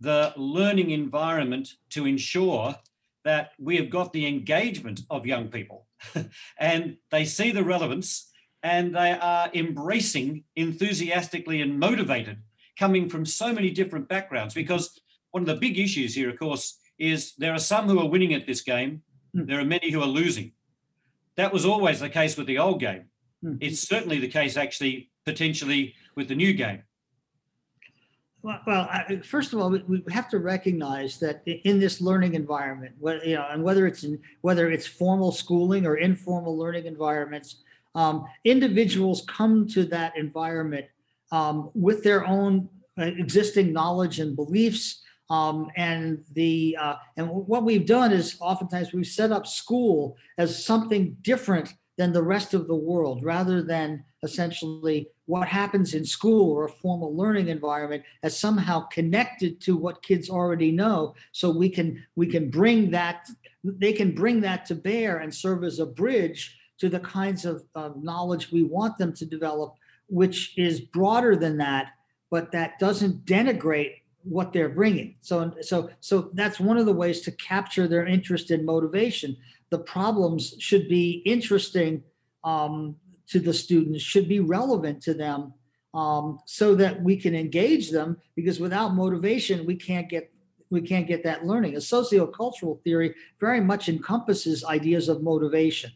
the 0.00 0.32
learning 0.36 0.90
environment 0.90 1.76
to 1.90 2.06
ensure 2.06 2.76
that 3.24 3.52
we 3.58 3.76
have 3.76 3.90
got 3.90 4.12
the 4.12 4.26
engagement 4.26 5.00
of 5.10 5.26
young 5.26 5.48
people 5.48 5.88
and 6.58 6.96
they 7.10 7.24
see 7.24 7.50
the 7.50 7.64
relevance 7.64 8.30
and 8.62 8.94
they 8.94 9.12
are 9.12 9.50
embracing 9.54 10.44
enthusiastically 10.56 11.62
and 11.62 11.78
motivated 11.78 12.38
coming 12.78 13.08
from 13.08 13.24
so 13.24 13.52
many 13.52 13.70
different 13.70 14.08
backgrounds. 14.08 14.54
Because 14.54 15.00
one 15.30 15.42
of 15.42 15.46
the 15.46 15.56
big 15.56 15.78
issues 15.78 16.14
here 16.14 16.30
of 16.30 16.38
course 16.38 16.78
is 16.98 17.34
there 17.36 17.54
are 17.54 17.58
some 17.58 17.88
who 17.88 18.00
are 18.00 18.08
winning 18.08 18.34
at 18.34 18.46
this 18.46 18.62
game. 18.62 19.02
Hmm. 19.34 19.44
there 19.44 19.60
are 19.60 19.64
many 19.64 19.90
who 19.90 20.00
are 20.00 20.06
losing. 20.06 20.52
That 21.36 21.52
was 21.52 21.66
always 21.66 22.00
the 22.00 22.08
case 22.08 22.36
with 22.36 22.46
the 22.46 22.58
old 22.58 22.80
game. 22.80 23.04
Mhm. 23.44 23.58
it's 23.60 23.80
certainly 23.80 24.18
the 24.18 24.26
case 24.26 24.56
actually 24.56 25.10
potentially 25.24 25.94
with 26.16 26.26
the 26.26 26.34
new 26.34 26.52
game. 26.52 26.82
Well, 28.42 28.60
well 28.66 28.88
I, 28.90 29.20
first 29.24 29.52
of 29.52 29.60
all, 29.60 29.70
we, 29.70 29.78
we 29.86 30.02
have 30.12 30.28
to 30.30 30.38
recognize 30.38 31.20
that 31.20 31.42
in 31.46 31.78
this 31.78 32.00
learning 32.00 32.34
environment, 32.34 32.96
you 33.24 33.36
know, 33.36 33.46
and 33.50 33.62
whether 33.62 33.86
it's 33.86 34.02
in, 34.02 34.18
whether 34.40 34.70
it's 34.70 34.86
formal 34.86 35.30
schooling 35.30 35.86
or 35.86 35.96
informal 35.96 36.56
learning 36.56 36.86
environments, 36.86 37.62
um, 37.98 38.26
individuals 38.44 39.24
come 39.26 39.66
to 39.66 39.84
that 39.86 40.16
environment 40.16 40.86
um, 41.32 41.70
with 41.74 42.04
their 42.04 42.24
own 42.24 42.68
uh, 42.96 43.02
existing 43.02 43.72
knowledge 43.72 44.20
and 44.20 44.36
beliefs. 44.36 45.02
Um, 45.30 45.68
and 45.76 46.24
the 46.32 46.76
uh, 46.80 46.94
and 47.16 47.28
what 47.28 47.64
we've 47.64 47.84
done 47.84 48.12
is 48.12 48.36
oftentimes 48.40 48.92
we've 48.92 49.06
set 49.06 49.32
up 49.32 49.46
school 49.46 50.16
as 50.38 50.64
something 50.64 51.16
different 51.22 51.74
than 51.98 52.12
the 52.12 52.22
rest 52.22 52.54
of 52.54 52.68
the 52.68 52.74
world, 52.74 53.24
rather 53.24 53.62
than 53.62 54.04
essentially 54.22 55.08
what 55.26 55.48
happens 55.48 55.92
in 55.92 56.04
school 56.04 56.52
or 56.52 56.64
a 56.64 56.72
formal 56.72 57.14
learning 57.14 57.48
environment 57.48 58.04
as 58.22 58.38
somehow 58.38 58.80
connected 58.86 59.60
to 59.60 59.76
what 59.76 60.02
kids 60.02 60.30
already 60.30 60.70
know 60.70 61.14
so 61.32 61.50
we 61.50 61.68
can 61.68 62.02
we 62.16 62.26
can 62.26 62.48
bring 62.48 62.90
that 62.90 63.28
they 63.64 63.92
can 63.92 64.14
bring 64.14 64.40
that 64.40 64.64
to 64.64 64.74
bear 64.74 65.18
and 65.18 65.32
serve 65.34 65.62
as 65.62 65.78
a 65.78 65.86
bridge 65.86 66.58
to 66.78 66.88
the 66.88 67.00
kinds 67.00 67.44
of 67.44 67.64
uh, 67.74 67.90
knowledge 68.00 68.50
we 68.50 68.62
want 68.62 68.96
them 68.98 69.12
to 69.12 69.24
develop 69.24 69.74
which 70.08 70.56
is 70.56 70.80
broader 70.80 71.36
than 71.36 71.58
that 71.58 71.92
but 72.30 72.52
that 72.52 72.78
doesn't 72.78 73.24
denigrate 73.24 73.94
what 74.22 74.52
they're 74.52 74.68
bringing. 74.68 75.16
So 75.20 75.52
so 75.60 75.90
so 76.00 76.30
that's 76.34 76.60
one 76.60 76.76
of 76.76 76.86
the 76.86 76.92
ways 76.92 77.20
to 77.22 77.32
capture 77.32 77.88
their 77.88 78.06
interest 78.06 78.50
and 78.50 78.64
motivation. 78.64 79.36
The 79.70 79.78
problems 79.78 80.54
should 80.58 80.88
be 80.88 81.22
interesting 81.24 82.02
um, 82.44 82.96
to 83.28 83.40
the 83.40 83.54
students 83.54 84.02
should 84.02 84.28
be 84.28 84.40
relevant 84.40 85.02
to 85.02 85.14
them 85.14 85.52
um, 85.94 86.40
so 86.46 86.74
that 86.74 87.02
we 87.02 87.16
can 87.16 87.34
engage 87.34 87.90
them 87.90 88.18
because 88.34 88.60
without 88.60 88.94
motivation 88.94 89.66
we 89.66 89.76
can't 89.76 90.08
get 90.08 90.32
we 90.70 90.82
can't 90.82 91.06
get 91.06 91.24
that 91.24 91.46
learning. 91.46 91.74
A 91.74 91.78
sociocultural 91.78 92.82
theory 92.82 93.14
very 93.40 93.60
much 93.60 93.88
encompasses 93.88 94.64
ideas 94.64 95.08
of 95.08 95.22
motivation 95.22 95.90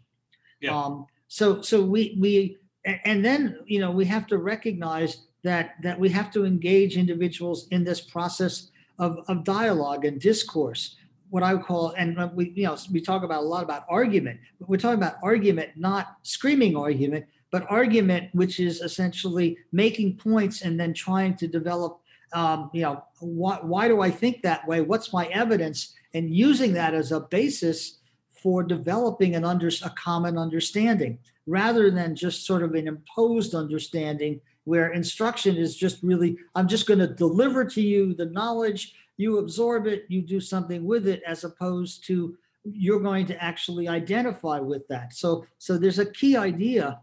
Yeah. 0.62 0.78
um, 0.78 1.06
so 1.28 1.60
so 1.60 1.82
we 1.82 2.16
we 2.18 2.56
and 2.84 3.24
then 3.24 3.58
you 3.66 3.80
know 3.80 3.90
we 3.90 4.06
have 4.06 4.26
to 4.28 4.38
recognize 4.38 5.18
that 5.42 5.74
that 5.82 5.98
we 5.98 6.08
have 6.10 6.30
to 6.32 6.44
engage 6.44 6.96
individuals 6.96 7.66
in 7.70 7.84
this 7.84 8.00
process 8.00 8.70
of, 8.98 9.18
of 9.28 9.44
dialogue 9.44 10.04
and 10.04 10.20
discourse 10.20 10.96
what 11.32 11.42
I 11.42 11.54
would 11.54 11.64
call, 11.64 11.94
and 11.96 12.30
we, 12.34 12.52
you 12.54 12.64
know, 12.64 12.76
we 12.92 13.00
talk 13.00 13.22
about 13.22 13.40
a 13.40 13.46
lot 13.46 13.64
about 13.64 13.86
argument, 13.88 14.38
but 14.60 14.68
we're 14.68 14.76
talking 14.76 14.98
about 14.98 15.14
argument, 15.22 15.70
not 15.76 16.18
screaming 16.20 16.76
argument, 16.76 17.24
but 17.50 17.64
argument, 17.70 18.28
which 18.34 18.60
is 18.60 18.82
essentially 18.82 19.56
making 19.72 20.18
points 20.18 20.60
and 20.60 20.78
then 20.78 20.92
trying 20.92 21.34
to 21.36 21.46
develop, 21.46 22.00
um, 22.34 22.68
you 22.74 22.82
know, 22.82 23.02
why, 23.20 23.58
why 23.62 23.88
do 23.88 24.02
I 24.02 24.10
think 24.10 24.42
that 24.42 24.68
way? 24.68 24.82
What's 24.82 25.10
my 25.10 25.24
evidence? 25.28 25.94
And 26.12 26.34
using 26.34 26.74
that 26.74 26.92
as 26.92 27.12
a 27.12 27.20
basis 27.20 27.96
for 28.42 28.62
developing 28.62 29.34
an 29.34 29.44
under, 29.44 29.68
a 29.68 29.90
common 29.90 30.36
understanding 30.36 31.18
rather 31.46 31.90
than 31.90 32.16
just 32.16 32.46
sort 32.46 32.62
of 32.62 32.74
an 32.74 32.88
imposed 32.88 33.54
understanding 33.54 34.40
where 34.64 34.92
instruction 34.92 35.56
is 35.56 35.76
just 35.76 36.02
really, 36.02 36.36
I'm 36.54 36.68
just 36.68 36.86
going 36.86 37.00
to 37.00 37.06
deliver 37.06 37.64
to 37.64 37.80
you 37.80 38.14
the 38.14 38.26
knowledge 38.26 38.94
you 39.16 39.38
absorb 39.38 39.86
it, 39.86 40.04
you 40.08 40.22
do 40.22 40.40
something 40.40 40.84
with 40.84 41.06
it, 41.06 41.22
as 41.26 41.44
opposed 41.44 42.04
to 42.06 42.36
you're 42.64 43.00
going 43.00 43.26
to 43.26 43.42
actually 43.42 43.88
identify 43.88 44.58
with 44.58 44.86
that. 44.88 45.12
So, 45.14 45.44
so 45.58 45.76
there's 45.76 45.98
a 45.98 46.10
key 46.10 46.36
idea 46.36 47.00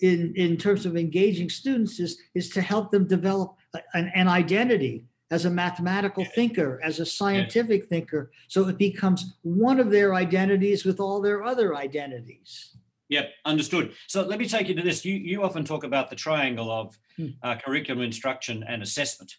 in, 0.00 0.32
in 0.36 0.56
terms 0.56 0.86
of 0.86 0.96
engaging 0.96 1.50
students 1.50 2.00
is, 2.00 2.18
is 2.34 2.50
to 2.50 2.60
help 2.60 2.90
them 2.90 3.06
develop 3.06 3.56
an, 3.94 4.10
an 4.14 4.28
identity 4.28 5.04
as 5.30 5.44
a 5.44 5.50
mathematical 5.50 6.24
thinker, 6.24 6.80
as 6.84 7.00
a 7.00 7.06
scientific 7.06 7.86
thinker. 7.86 8.30
So 8.48 8.68
it 8.68 8.78
becomes 8.78 9.34
one 9.42 9.80
of 9.80 9.90
their 9.90 10.14
identities 10.14 10.84
with 10.84 11.00
all 11.00 11.20
their 11.20 11.42
other 11.42 11.74
identities. 11.74 12.76
Yep, 13.08 13.30
understood. 13.44 13.92
So 14.06 14.22
let 14.22 14.38
me 14.38 14.48
take 14.48 14.68
you 14.68 14.74
to 14.74 14.82
this. 14.82 15.04
You, 15.04 15.14
you 15.14 15.42
often 15.42 15.64
talk 15.64 15.84
about 15.84 16.10
the 16.10 16.16
triangle 16.16 16.70
of 16.70 16.98
Hmm. 17.16 17.28
uh, 17.44 17.54
curriculum 17.64 18.02
instruction 18.02 18.64
and 18.66 18.82
assessment. 18.82 19.36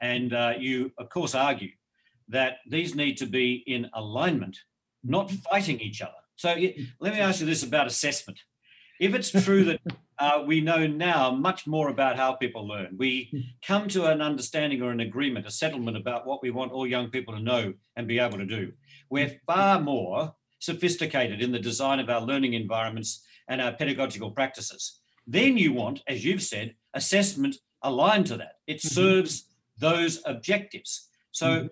And 0.00 0.34
uh, 0.34 0.54
you, 0.58 0.92
of 0.98 1.08
course, 1.08 1.34
argue 1.34 1.70
that 2.28 2.58
these 2.68 2.94
need 2.94 3.16
to 3.16 3.26
be 3.26 3.64
in 3.66 3.88
alignment, 3.94 4.58
not 5.02 5.30
fighting 5.30 5.80
each 5.80 6.02
other. 6.02 6.12
So 6.36 6.48
let 7.00 7.14
me 7.14 7.20
ask 7.20 7.40
you 7.40 7.46
this 7.46 7.62
about 7.62 7.86
assessment. 7.86 8.38
If 9.00 9.14
it's 9.14 9.30
true 9.30 9.64
that 9.64 9.80
uh, 10.18 10.42
we 10.46 10.60
know 10.60 10.86
now 10.86 11.30
much 11.30 11.66
more 11.66 11.88
about 11.88 12.16
how 12.16 12.32
people 12.34 12.66
learn, 12.66 12.96
we 12.96 13.44
come 13.66 13.88
to 13.88 14.06
an 14.06 14.20
understanding 14.20 14.82
or 14.82 14.90
an 14.90 15.00
agreement, 15.00 15.46
a 15.46 15.50
settlement 15.50 15.96
about 15.96 16.26
what 16.26 16.42
we 16.42 16.50
want 16.50 16.72
all 16.72 16.86
young 16.86 17.10
people 17.10 17.34
to 17.34 17.40
know 17.40 17.74
and 17.96 18.06
be 18.06 18.18
able 18.18 18.38
to 18.38 18.46
do. 18.46 18.72
We're 19.10 19.40
far 19.46 19.80
more 19.80 20.34
sophisticated 20.58 21.42
in 21.42 21.52
the 21.52 21.58
design 21.58 22.00
of 22.00 22.08
our 22.08 22.20
learning 22.20 22.54
environments 22.54 23.24
and 23.48 23.60
our 23.60 23.72
pedagogical 23.72 24.30
practices. 24.30 25.00
Then 25.26 25.56
you 25.58 25.72
want, 25.72 26.02
as 26.06 26.24
you've 26.24 26.42
said, 26.42 26.74
assessment 26.94 27.56
aligned 27.82 28.26
to 28.26 28.36
that. 28.36 28.58
It 28.66 28.78
Mhm. 28.78 28.88
serves 28.88 29.48
those 29.78 30.22
objectives. 30.26 31.08
So 31.32 31.68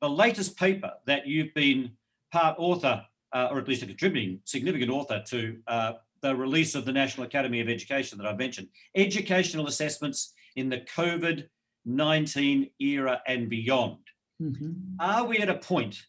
the 0.00 0.10
latest 0.10 0.56
paper 0.58 0.92
that 1.06 1.26
you've 1.26 1.54
been 1.54 1.96
part 2.30 2.56
author, 2.58 3.04
uh, 3.32 3.48
or 3.50 3.58
at 3.58 3.66
least 3.66 3.82
a 3.82 3.86
contributing 3.86 4.40
significant 4.44 4.90
author 4.90 5.22
to 5.28 5.62
uh, 5.66 5.94
the 6.26 6.34
release 6.34 6.74
of 6.74 6.84
the 6.84 6.92
National 6.92 7.26
Academy 7.26 7.60
of 7.60 7.68
Education 7.68 8.18
that 8.18 8.26
I 8.26 8.34
mentioned, 8.34 8.68
educational 8.94 9.68
assessments 9.68 10.34
in 10.56 10.68
the 10.68 10.80
COVID 10.80 11.48
19 11.84 12.70
era 12.80 13.22
and 13.28 13.48
beyond. 13.48 13.98
Mhm. 14.42 14.96
Are 14.98 15.24
we 15.24 15.38
at 15.38 15.48
a 15.48 15.54
point 15.54 16.02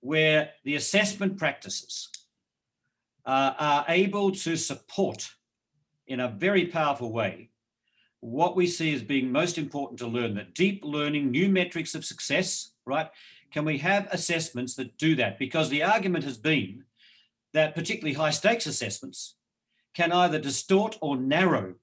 where 0.00 0.52
the 0.64 0.74
assessment 0.74 1.38
practices 1.38 2.10
uh, 3.24 3.54
are 3.58 3.84
able 3.88 4.30
to 4.32 4.56
support 4.56 5.30
in 6.06 6.20
a 6.20 6.28
very 6.28 6.66
powerful 6.66 7.10
way 7.10 7.48
what 8.20 8.54
we 8.56 8.66
see 8.66 8.94
as 8.94 9.02
being 9.02 9.32
most 9.32 9.56
important 9.56 9.98
to 10.00 10.06
learn 10.06 10.34
that 10.34 10.54
deep 10.54 10.84
learning, 10.84 11.30
new 11.30 11.48
metrics 11.48 11.94
of 11.94 12.04
success, 12.04 12.72
right? 12.84 13.08
Can 13.50 13.64
we 13.64 13.78
have 13.78 14.06
assessments 14.12 14.74
that 14.74 14.98
do 14.98 15.14
that? 15.16 15.38
Because 15.38 15.70
the 15.70 15.82
argument 15.82 16.24
has 16.24 16.36
been 16.36 16.84
that 17.54 17.74
particularly 17.74 18.14
high 18.14 18.30
stakes 18.30 18.66
assessments 18.66 19.36
can 19.94 20.12
either 20.12 20.38
distort 20.38 20.98
or 21.00 21.16
narrow 21.16 21.74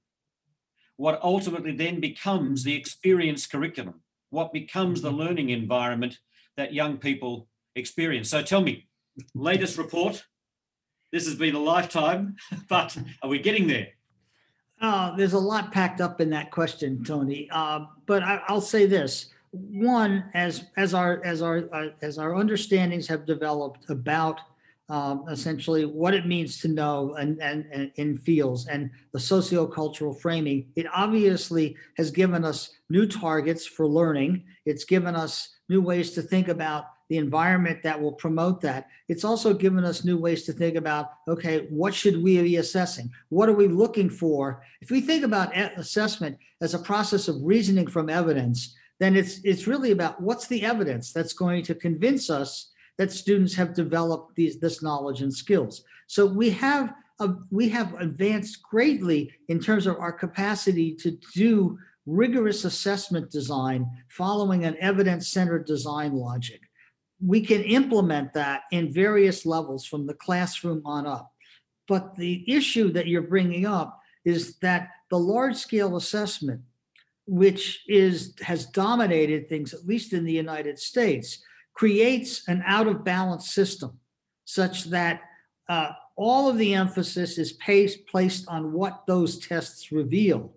what 0.97 1.19
ultimately 1.23 1.71
then 1.71 1.99
becomes 1.99 2.63
the 2.63 2.75
experience 2.75 3.47
curriculum, 3.47 4.01
what 4.29 4.53
becomes 4.53 5.01
the 5.01 5.09
learning 5.09 5.49
environment 5.49 6.19
that 6.57 6.73
young 6.73 6.97
people 6.97 7.47
experience. 7.75 8.29
So 8.29 8.43
tell 8.43 8.61
me, 8.61 8.87
latest 9.33 9.79
report. 9.79 10.23
This 11.11 11.25
has 11.25 11.35
been 11.35 11.55
a 11.55 11.59
lifetime, 11.59 12.35
but 12.69 12.95
are 13.23 13.29
we 13.29 13.39
getting 13.39 13.67
there? 13.67 13.87
Uh, 14.79 15.15
there's 15.15 15.33
a 15.33 15.39
lot 15.39 15.71
packed 15.71 16.01
up 16.01 16.21
in 16.21 16.29
that 16.31 16.51
question, 16.51 17.03
Tony. 17.03 17.49
Uh, 17.51 17.85
but 18.05 18.21
I, 18.23 18.41
I'll 18.47 18.61
say 18.61 18.85
this: 18.85 19.27
one, 19.51 20.25
as 20.33 20.65
as 20.77 20.93
our 20.93 21.23
as 21.25 21.41
our 21.41 21.63
uh, 21.73 21.89
as 22.01 22.17
our 22.17 22.35
understandings 22.35 23.07
have 23.07 23.25
developed 23.25 23.89
about 23.89 24.39
um, 24.91 25.23
essentially 25.29 25.85
what 25.85 26.13
it 26.13 26.27
means 26.27 26.59
to 26.59 26.67
know 26.67 27.15
and, 27.15 27.41
and, 27.41 27.65
and 27.71 27.91
in 27.95 28.17
fields 28.17 28.67
and 28.67 28.91
the 29.13 29.19
sociocultural 29.19 30.19
framing, 30.19 30.67
it 30.75 30.85
obviously 30.93 31.77
has 31.95 32.11
given 32.11 32.43
us 32.43 32.71
new 32.89 33.07
targets 33.07 33.65
for 33.65 33.87
learning. 33.87 34.43
It's 34.65 34.83
given 34.83 35.15
us 35.15 35.55
new 35.69 35.81
ways 35.81 36.11
to 36.11 36.21
think 36.21 36.49
about 36.49 36.87
the 37.07 37.17
environment 37.17 37.83
that 37.83 38.01
will 38.01 38.11
promote 38.11 38.59
that. 38.61 38.87
It's 39.07 39.23
also 39.23 39.53
given 39.53 39.85
us 39.85 40.03
new 40.03 40.17
ways 40.17 40.43
to 40.43 40.53
think 40.53 40.75
about 40.75 41.11
okay, 41.25 41.67
what 41.69 41.93
should 41.93 42.21
we 42.21 42.41
be 42.41 42.57
assessing? 42.57 43.11
What 43.29 43.47
are 43.47 43.53
we 43.53 43.69
looking 43.69 44.09
for? 44.09 44.61
If 44.81 44.91
we 44.91 44.99
think 44.99 45.23
about 45.23 45.55
assessment 45.55 46.37
as 46.59 46.73
a 46.73 46.79
process 46.79 47.29
of 47.29 47.41
reasoning 47.41 47.87
from 47.87 48.09
evidence, 48.09 48.75
then 48.99 49.15
it's 49.15 49.39
it's 49.45 49.67
really 49.67 49.91
about 49.91 50.21
what's 50.21 50.47
the 50.47 50.63
evidence 50.63 51.13
that's 51.13 51.33
going 51.33 51.63
to 51.63 51.75
convince 51.75 52.29
us 52.29 52.70
that 53.01 53.11
students 53.11 53.55
have 53.55 53.73
developed 53.73 54.35
these 54.35 54.59
this 54.59 54.83
knowledge 54.83 55.23
and 55.23 55.33
skills. 55.33 55.83
So 56.05 56.23
we 56.23 56.51
have 56.51 56.93
a, 57.19 57.29
we 57.49 57.67
have 57.69 57.95
advanced 57.95 58.61
greatly 58.61 59.33
in 59.49 59.59
terms 59.59 59.87
of 59.87 59.97
our 59.97 60.13
capacity 60.13 60.93
to 60.97 61.17
do 61.33 61.79
rigorous 62.05 62.63
assessment 62.63 63.31
design 63.31 63.89
following 64.07 64.65
an 64.65 64.77
evidence-centered 64.79 65.65
design 65.65 66.13
logic. 66.13 66.61
We 67.19 67.41
can 67.41 67.63
implement 67.63 68.33
that 68.33 68.61
in 68.71 68.93
various 68.93 69.47
levels 69.47 69.83
from 69.83 70.05
the 70.05 70.13
classroom 70.13 70.83
on 70.85 71.07
up. 71.07 71.31
But 71.87 72.15
the 72.15 72.45
issue 72.47 72.91
that 72.91 73.07
you're 73.07 73.23
bringing 73.23 73.65
up 73.65 73.99
is 74.25 74.57
that 74.59 74.89
the 75.09 75.17
large 75.17 75.55
scale 75.55 75.97
assessment, 75.97 76.61
which 77.25 77.83
is 77.87 78.35
has 78.41 78.67
dominated 78.67 79.49
things, 79.49 79.73
at 79.73 79.87
least 79.87 80.13
in 80.13 80.23
the 80.23 80.39
United 80.45 80.77
States, 80.77 81.43
creates 81.73 82.47
an 82.47 82.63
out 82.65 82.87
of 82.87 83.03
balance 83.03 83.51
system 83.51 83.99
such 84.45 84.85
that 84.85 85.21
uh, 85.69 85.91
all 86.15 86.49
of 86.49 86.57
the 86.57 86.73
emphasis 86.73 87.37
is 87.37 87.53
placed 87.53 88.05
placed 88.07 88.47
on 88.47 88.73
what 88.73 89.03
those 89.07 89.39
tests 89.39 89.91
reveal 89.91 90.53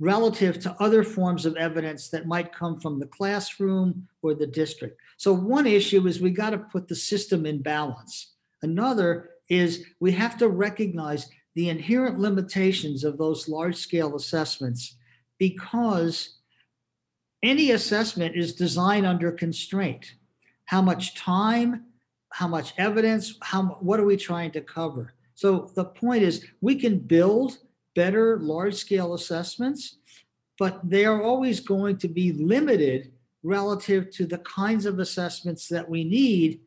relative 0.00 0.58
to 0.60 0.76
other 0.80 1.04
forms 1.04 1.46
of 1.46 1.56
evidence 1.56 2.08
that 2.08 2.26
might 2.26 2.52
come 2.52 2.80
from 2.80 2.98
the 2.98 3.06
classroom 3.06 4.08
or 4.22 4.34
the 4.34 4.46
district. 4.46 5.00
So 5.16 5.32
one 5.32 5.66
issue 5.66 6.06
is 6.06 6.20
we 6.20 6.30
got 6.30 6.50
to 6.50 6.58
put 6.58 6.88
the 6.88 6.96
system 6.96 7.46
in 7.46 7.62
balance. 7.62 8.34
Another 8.62 9.30
is 9.48 9.84
we 10.00 10.12
have 10.12 10.36
to 10.38 10.48
recognize 10.48 11.28
the 11.54 11.68
inherent 11.68 12.18
limitations 12.18 13.04
of 13.04 13.18
those 13.18 13.48
large 13.48 13.76
scale 13.76 14.16
assessments 14.16 14.96
because 15.38 16.40
any 17.42 17.70
assessment 17.70 18.34
is 18.36 18.54
designed 18.54 19.06
under 19.06 19.30
constraint. 19.30 20.14
How 20.66 20.82
much 20.82 21.14
time, 21.14 21.86
how 22.30 22.48
much 22.48 22.74
evidence, 22.78 23.34
how 23.42 23.78
what 23.80 24.00
are 24.00 24.04
we 24.04 24.16
trying 24.16 24.50
to 24.52 24.60
cover? 24.60 25.14
So 25.34 25.70
the 25.74 25.84
point 25.84 26.22
is 26.22 26.46
we 26.60 26.76
can 26.76 26.98
build 26.98 27.58
better 27.94 28.38
large 28.38 28.74
scale 28.74 29.14
assessments, 29.14 29.98
but 30.58 30.80
they 30.88 31.04
are 31.04 31.22
always 31.22 31.60
going 31.60 31.98
to 31.98 32.08
be 32.08 32.32
limited 32.32 33.12
relative 33.42 34.10
to 34.10 34.26
the 34.26 34.38
kinds 34.38 34.86
of 34.86 34.98
assessments 34.98 35.68
that 35.68 35.88
we 35.88 36.02
need 36.02 36.60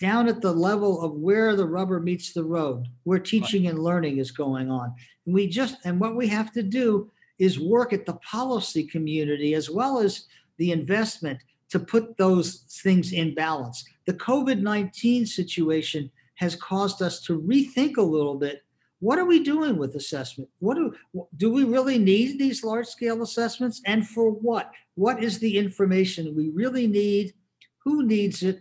down 0.00 0.26
at 0.26 0.40
the 0.40 0.52
level 0.52 1.00
of 1.00 1.12
where 1.12 1.54
the 1.54 1.66
rubber 1.66 2.00
meets 2.00 2.32
the 2.32 2.42
road, 2.42 2.88
where 3.04 3.20
teaching 3.20 3.68
and 3.68 3.78
learning 3.78 4.18
is 4.18 4.32
going 4.32 4.68
on. 4.68 4.92
And 5.26 5.34
we 5.34 5.46
just, 5.46 5.76
and 5.84 6.00
what 6.00 6.16
we 6.16 6.26
have 6.26 6.50
to 6.52 6.62
do 6.62 7.10
is 7.38 7.60
work 7.60 7.92
at 7.92 8.06
the 8.06 8.14
policy 8.14 8.84
community 8.84 9.54
as 9.54 9.70
well 9.70 10.00
as 10.00 10.26
the 10.58 10.72
investment 10.72 11.38
to 11.72 11.80
put 11.80 12.16
those 12.16 12.64
things 12.82 13.12
in 13.12 13.34
balance. 13.34 13.84
The 14.06 14.14
COVID 14.14 14.60
19 14.60 15.26
situation 15.26 16.10
has 16.36 16.54
caused 16.54 17.02
us 17.02 17.20
to 17.22 17.40
rethink 17.40 17.96
a 17.96 18.02
little 18.02 18.36
bit 18.36 18.62
what 19.02 19.18
are 19.18 19.24
we 19.24 19.42
doing 19.42 19.78
with 19.78 19.96
assessment? 19.96 20.48
What 20.60 20.76
do 20.76 20.94
do 21.36 21.52
we 21.52 21.64
really 21.64 21.98
need 21.98 22.38
these 22.38 22.62
large 22.62 22.86
scale 22.86 23.20
assessments 23.22 23.82
and 23.84 24.06
for 24.06 24.30
what? 24.30 24.70
What 24.94 25.24
is 25.24 25.40
the 25.40 25.58
information 25.58 26.36
we 26.36 26.50
really 26.50 26.86
need? 26.86 27.34
Who 27.78 28.04
needs 28.04 28.44
it? 28.44 28.60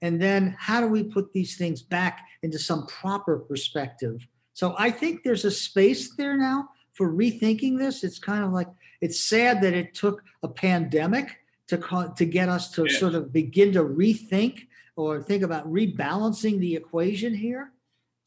And 0.00 0.22
then 0.22 0.54
how 0.60 0.80
do 0.80 0.86
we 0.86 1.02
put 1.02 1.32
these 1.32 1.56
things 1.56 1.82
back 1.82 2.24
into 2.44 2.56
some 2.56 2.86
proper 2.86 3.36
perspective? 3.36 4.24
So 4.52 4.76
I 4.78 4.92
think 4.92 5.24
there's 5.24 5.44
a 5.44 5.50
space 5.50 6.14
there 6.14 6.36
now 6.36 6.68
for 6.92 7.12
rethinking 7.12 7.76
this. 7.76 8.04
It's 8.04 8.20
kind 8.20 8.44
of 8.44 8.52
like 8.52 8.68
it's 9.00 9.18
sad 9.18 9.60
that 9.62 9.74
it 9.74 9.92
took 9.92 10.22
a 10.44 10.48
pandemic 10.48 11.36
to 11.74 11.82
co- 11.82 12.12
to 12.16 12.24
get 12.24 12.48
us 12.48 12.70
to 12.72 12.88
sort 12.88 13.14
of 13.14 13.32
begin 13.32 13.72
to 13.72 13.84
rethink 13.84 14.66
or 14.96 15.22
think 15.22 15.42
about 15.42 15.70
rebalancing 15.70 16.58
the 16.58 16.76
equation 16.76 17.34
here. 17.34 17.72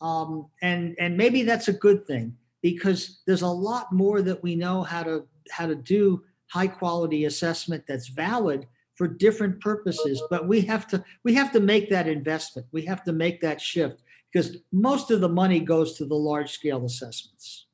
Um, 0.02 0.48
and 0.62 0.96
and 1.00 1.18
maybe 1.18 1.44
that's 1.44 1.68
a 1.68 1.74
good 1.74 2.06
thing 2.06 2.38
because 2.62 3.22
there's 3.26 3.42
a 3.42 3.48
lot 3.48 3.92
more 3.92 4.22
that 4.22 4.44
we 4.44 4.56
know 4.56 4.84
how 4.84 5.04
to 5.04 5.28
how 5.50 5.68
to 5.68 5.76
do 5.76 6.24
high 6.48 6.68
quality 6.68 7.26
assessment 7.26 7.84
that's 7.88 8.08
valid 8.08 8.68
for 8.96 9.08
different 9.08 9.60
purposes 9.60 10.22
but 10.30 10.48
we 10.48 10.62
have 10.62 10.88
to 10.88 11.04
we 11.24 11.34
have 11.34 11.52
to 11.52 11.60
make 11.60 11.90
that 11.90 12.08
investment. 12.08 12.68
We 12.72 12.84
have 12.84 13.04
to 13.06 13.14
make 13.14 13.42
that 13.42 13.62
shift 13.62 14.02
because 14.32 14.58
most 14.72 15.10
of 15.10 15.22
the 15.22 15.30
money 15.30 15.60
goes 15.60 15.98
to 15.98 16.06
the 16.06 16.16
large 16.16 16.52
scale 16.52 16.86
assessments. 16.86 17.68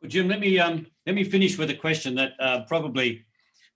Well, 0.00 0.10
Jim, 0.10 0.28
let 0.28 0.40
me 0.40 0.58
um, 0.58 0.86
let 1.06 1.14
me 1.14 1.24
finish 1.24 1.56
with 1.56 1.70
a 1.70 1.74
question 1.74 2.14
that 2.16 2.32
uh, 2.40 2.64
probably 2.66 3.24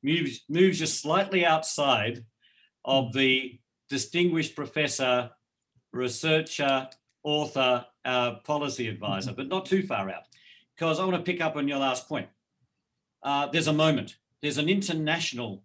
moves 0.03 0.45
moves 0.49 0.79
just 0.79 1.01
slightly 1.01 1.45
outside 1.45 2.25
of 2.85 3.13
the 3.13 3.59
distinguished 3.91 4.55
professor, 4.55 5.31
researcher, 5.93 6.89
author, 7.23 7.85
uh, 8.05 8.35
policy 8.45 8.89
advisor, 8.89 9.33
but 9.33 9.49
not 9.49 9.67
too 9.67 9.83
far 9.83 10.09
out. 10.11 10.23
because 10.77 11.01
I 11.01 11.05
want 11.05 11.17
to 11.17 11.33
pick 11.33 11.41
up 11.41 11.57
on 11.57 11.67
your 11.67 11.79
last 11.79 12.09
point. 12.09 12.29
Uh, 13.25 13.47
there's 13.49 13.67
a 13.67 13.73
moment, 13.73 14.17
there's 14.43 14.59
an 14.59 14.69
international 14.69 15.65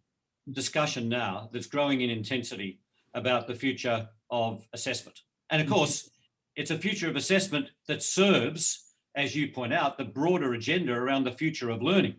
discussion 0.52 1.08
now 1.08 1.50
that's 1.54 1.68
growing 1.68 2.02
in 2.02 2.10
intensity 2.10 2.80
about 3.14 3.46
the 3.48 3.54
future 3.54 4.10
of 4.32 4.68
assessment. 4.74 5.22
And 5.52 5.62
of 5.62 5.70
course, 5.70 6.10
it's 6.56 6.72
a 6.72 6.78
future 6.80 7.08
of 7.08 7.16
assessment 7.16 7.70
that 7.88 8.02
serves, 8.02 8.96
as 9.16 9.36
you 9.36 9.50
point 9.50 9.72
out, 9.72 10.00
the 10.00 10.06
broader 10.06 10.54
agenda 10.54 10.94
around 10.94 11.26
the 11.26 11.32
future 11.32 11.70
of 11.70 11.84
learning 11.84 12.16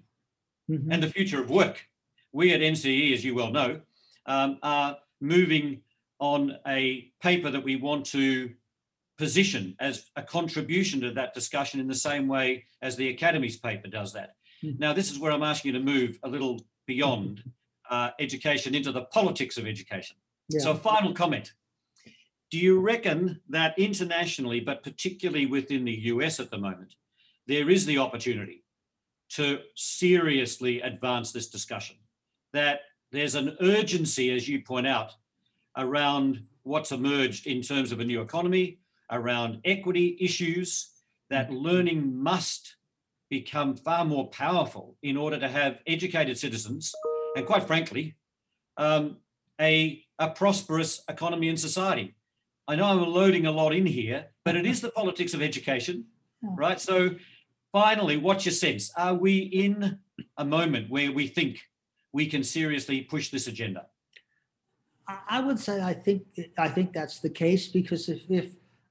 Mhm. 0.70 0.86
and 0.92 1.02
the 1.02 1.10
future 1.10 1.40
of 1.42 1.50
work. 1.50 1.88
We 2.34 2.52
at 2.52 2.60
NCEE, 2.60 3.14
as 3.14 3.24
you 3.24 3.34
well 3.36 3.52
know, 3.52 3.80
um, 4.26 4.58
are 4.62 4.98
moving 5.20 5.80
on 6.18 6.56
a 6.66 7.12
paper 7.22 7.48
that 7.48 7.62
we 7.62 7.76
want 7.76 8.04
to 8.06 8.52
position 9.16 9.76
as 9.78 10.10
a 10.16 10.22
contribution 10.22 11.00
to 11.02 11.12
that 11.12 11.32
discussion 11.32 11.78
in 11.78 11.86
the 11.86 11.94
same 11.94 12.26
way 12.26 12.64
as 12.82 12.96
the 12.96 13.08
Academy's 13.08 13.56
paper 13.56 13.86
does 13.86 14.12
that. 14.14 14.34
Mhm. 14.64 14.80
Now, 14.80 14.92
this 14.92 15.12
is 15.12 15.18
where 15.20 15.30
I'm 15.30 15.44
asking 15.44 15.72
you 15.74 15.78
to 15.78 15.84
move 15.84 16.18
a 16.24 16.28
little 16.28 16.66
beyond 16.86 17.42
uh, 17.90 18.10
education 18.18 18.74
into 18.74 18.90
the 18.90 19.02
politics 19.04 19.56
of 19.58 19.66
education. 19.66 20.16
So, 20.58 20.72
Yeah. 20.72 20.78
final 20.78 21.12
comment. 21.12 21.52
Do 22.50 22.58
you 22.58 22.80
reckon 22.80 23.42
that 23.50 23.78
internationally, 23.78 24.58
but 24.60 24.82
particularly 24.82 25.44
within 25.46 25.84
the 25.84 25.92
US 26.12 26.40
at 26.40 26.50
the 26.50 26.56
moment, 26.58 26.94
there 27.46 27.68
is 27.68 27.84
the 27.84 27.98
opportunity 27.98 28.64
to 29.36 29.60
seriously 29.76 30.80
advance 30.80 31.30
this 31.30 31.48
discussion? 31.48 31.96
That 32.54 32.80
there's 33.12 33.34
an 33.34 33.56
urgency, 33.60 34.34
as 34.34 34.48
you 34.48 34.62
point 34.62 34.86
out, 34.86 35.12
around 35.76 36.42
what's 36.62 36.92
emerged 36.92 37.46
in 37.46 37.60
terms 37.60 37.92
of 37.92 38.00
a 38.00 38.04
new 38.04 38.22
economy, 38.22 38.78
around 39.10 39.60
equity 39.64 40.16
issues, 40.18 40.90
that 41.30 41.52
learning 41.52 42.16
must 42.16 42.76
become 43.28 43.74
far 43.74 44.04
more 44.04 44.28
powerful 44.28 44.96
in 45.02 45.16
order 45.16 45.38
to 45.38 45.48
have 45.48 45.80
educated 45.86 46.38
citizens, 46.38 46.94
and 47.36 47.44
quite 47.44 47.64
frankly, 47.64 48.14
um, 48.76 49.16
a, 49.60 50.04
a 50.18 50.30
prosperous 50.30 51.02
economy 51.08 51.48
and 51.48 51.58
society. 51.58 52.14
I 52.68 52.76
know 52.76 52.86
I'm 52.86 53.02
loading 53.02 53.46
a 53.46 53.52
lot 53.52 53.74
in 53.74 53.86
here, 53.86 54.26
but 54.44 54.56
it 54.56 54.66
is 54.66 54.80
the 54.80 54.90
politics 54.90 55.34
of 55.34 55.42
education, 55.42 56.04
right? 56.42 56.80
So, 56.80 57.16
finally, 57.72 58.16
what's 58.16 58.46
your 58.46 58.52
sense? 58.52 58.92
Are 58.96 59.14
we 59.14 59.38
in 59.38 59.98
a 60.38 60.44
moment 60.44 60.88
where 60.88 61.12
we 61.12 61.26
think 61.26 61.60
we 62.14 62.26
can 62.26 62.44
seriously 62.44 63.02
push 63.02 63.28
this 63.28 63.48
agenda? 63.48 63.86
I 65.28 65.40
would 65.40 65.58
say 65.58 65.82
I 65.82 65.92
think 65.92 66.22
I 66.56 66.68
think 66.68 66.94
that's 66.94 67.18
the 67.18 67.28
case 67.28 67.68
because 67.68 68.08
if 68.08 68.22
if 68.30 68.46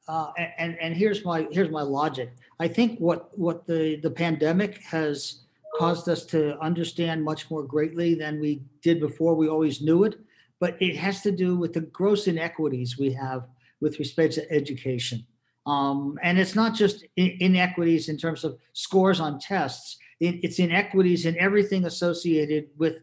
uh, 0.07 0.31
and 0.59 0.77
and 0.79 0.95
here's 0.95 1.25
my 1.25 1.47
here's 1.49 1.71
my 1.71 1.81
logic. 1.81 2.35
I 2.59 2.67
think 2.67 2.99
what 2.99 3.35
what 3.39 3.65
the 3.65 3.95
the 4.03 4.11
pandemic 4.11 4.83
has 4.83 5.45
caused 5.79 6.07
us 6.07 6.25
to 6.27 6.59
understand 6.59 7.23
much 7.23 7.49
more 7.49 7.63
greatly 7.63 8.13
than 8.13 8.39
we 8.39 8.61
did 8.83 8.99
before. 8.99 9.33
We 9.33 9.47
always 9.47 9.81
knew 9.81 10.03
it, 10.03 10.19
but 10.59 10.79
it 10.79 10.95
has 10.97 11.21
to 11.21 11.31
do 11.31 11.55
with 11.55 11.73
the 11.73 11.81
gross 11.81 12.27
inequities 12.27 12.99
we 12.99 13.11
have 13.13 13.47
with 13.81 13.97
respect 13.97 14.33
to 14.33 14.51
education. 14.51 15.25
Um, 15.65 16.19
and 16.21 16.37
it's 16.37 16.55
not 16.55 16.75
just 16.75 17.05
in- 17.15 17.37
inequities 17.39 18.09
in 18.09 18.17
terms 18.17 18.43
of 18.43 18.59
scores 18.73 19.19
on 19.19 19.39
tests. 19.39 19.97
It, 20.19 20.35
it's 20.43 20.59
inequities 20.59 21.25
in 21.25 21.37
everything 21.39 21.85
associated 21.85 22.67
with 22.77 23.01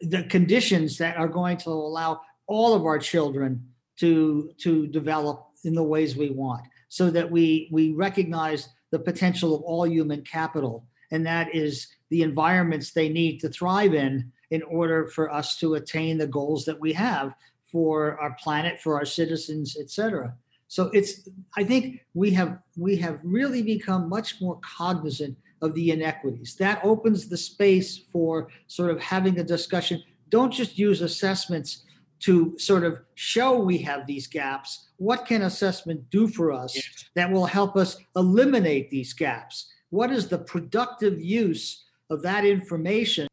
the- 0.00 0.24
conditions 0.24 0.98
that 0.98 1.16
are 1.16 1.28
going 1.28 1.56
to 1.58 1.70
allow 1.70 2.20
all 2.46 2.74
of 2.74 2.84
our 2.84 2.98
children 2.98 3.64
to 3.98 4.52
to 4.58 4.86
develop 4.88 5.46
in 5.64 5.74
the 5.74 5.82
ways 5.82 6.16
we 6.16 6.30
want 6.30 6.64
so 6.88 7.10
that 7.10 7.30
we 7.30 7.68
we 7.70 7.92
recognize 7.92 8.68
the 8.90 8.98
potential 8.98 9.54
of 9.54 9.62
all 9.62 9.86
human 9.86 10.22
capital. 10.22 10.84
And 11.12 11.26
that 11.26 11.54
is 11.54 11.88
the 12.10 12.22
environments 12.22 12.90
they 12.90 13.08
need 13.08 13.38
to 13.40 13.48
thrive 13.48 13.94
in 13.94 14.32
in 14.50 14.62
order 14.64 15.06
for 15.06 15.32
us 15.32 15.56
to 15.58 15.74
attain 15.74 16.18
the 16.18 16.26
goals 16.26 16.64
that 16.64 16.80
we 16.80 16.92
have 16.92 17.34
for 17.70 18.18
our 18.20 18.36
planet 18.42 18.80
for 18.80 18.96
our 18.96 19.04
citizens 19.04 19.76
etc 19.80 20.34
so 20.68 20.90
it's 20.92 21.28
i 21.56 21.62
think 21.62 22.00
we 22.14 22.30
have 22.32 22.58
we 22.76 22.96
have 22.96 23.18
really 23.22 23.62
become 23.62 24.08
much 24.08 24.40
more 24.40 24.58
cognizant 24.60 25.36
of 25.62 25.74
the 25.74 25.90
inequities 25.90 26.56
that 26.56 26.80
opens 26.84 27.28
the 27.28 27.36
space 27.36 27.98
for 27.98 28.48
sort 28.66 28.90
of 28.90 29.00
having 29.00 29.38
a 29.38 29.44
discussion 29.44 30.02
don't 30.30 30.52
just 30.52 30.78
use 30.78 31.02
assessments 31.02 31.84
to 32.20 32.56
sort 32.58 32.84
of 32.84 33.00
show 33.14 33.58
we 33.58 33.78
have 33.78 34.06
these 34.06 34.26
gaps. 34.26 34.90
What 34.96 35.26
can 35.26 35.42
assessment 35.42 36.08
do 36.10 36.28
for 36.28 36.52
us 36.52 36.76
Yes. 36.76 37.04
that 37.14 37.30
will 37.30 37.46
help 37.46 37.76
us 37.76 37.96
eliminate 38.14 38.90
these 38.90 39.12
gaps? 39.12 39.66
What 39.88 40.12
is 40.12 40.28
the 40.28 40.38
productive 40.38 41.20
use 41.20 41.84
of 42.10 42.22
that 42.22 42.44
information 42.44 43.26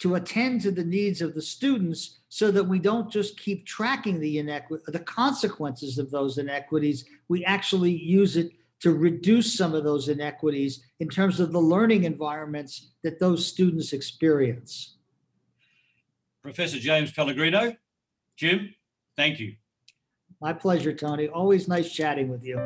to 0.00 0.16
attend 0.16 0.60
to 0.60 0.70
the 0.70 0.84
needs 0.84 1.22
of 1.22 1.34
the 1.34 1.42
students 1.42 2.18
so 2.28 2.50
that 2.50 2.64
we 2.64 2.78
don't 2.78 3.10
just 3.10 3.38
keep 3.40 3.64
tracking 3.66 4.20
the 4.20 4.38
inequity, 4.38 4.84
the 4.88 5.00
consequences 5.00 5.98
of 5.98 6.10
those 6.10 6.36
inequities? 6.38 7.04
We 7.28 7.44
actually 7.44 7.92
use 7.92 8.36
it 8.36 8.52
to 8.84 8.92
reduce 8.92 9.56
some 9.56 9.74
of 9.74 9.82
those 9.82 10.10
inequities 10.10 10.84
in 11.00 11.08
terms 11.08 11.40
of 11.40 11.52
the 11.52 11.58
learning 11.58 12.04
environments 12.04 12.90
that 13.02 13.18
those 13.18 13.46
students 13.46 13.94
experience. 13.94 14.98
Professor 16.42 16.78
James 16.78 17.10
Pellegrino, 17.10 17.72
Jim, 18.36 18.74
thank 19.16 19.40
you. 19.40 19.54
My 20.38 20.52
pleasure, 20.52 20.92
Tony. 20.92 21.28
Always 21.28 21.66
nice 21.66 21.90
chatting 21.90 22.28
with 22.28 22.44
you. 22.44 22.60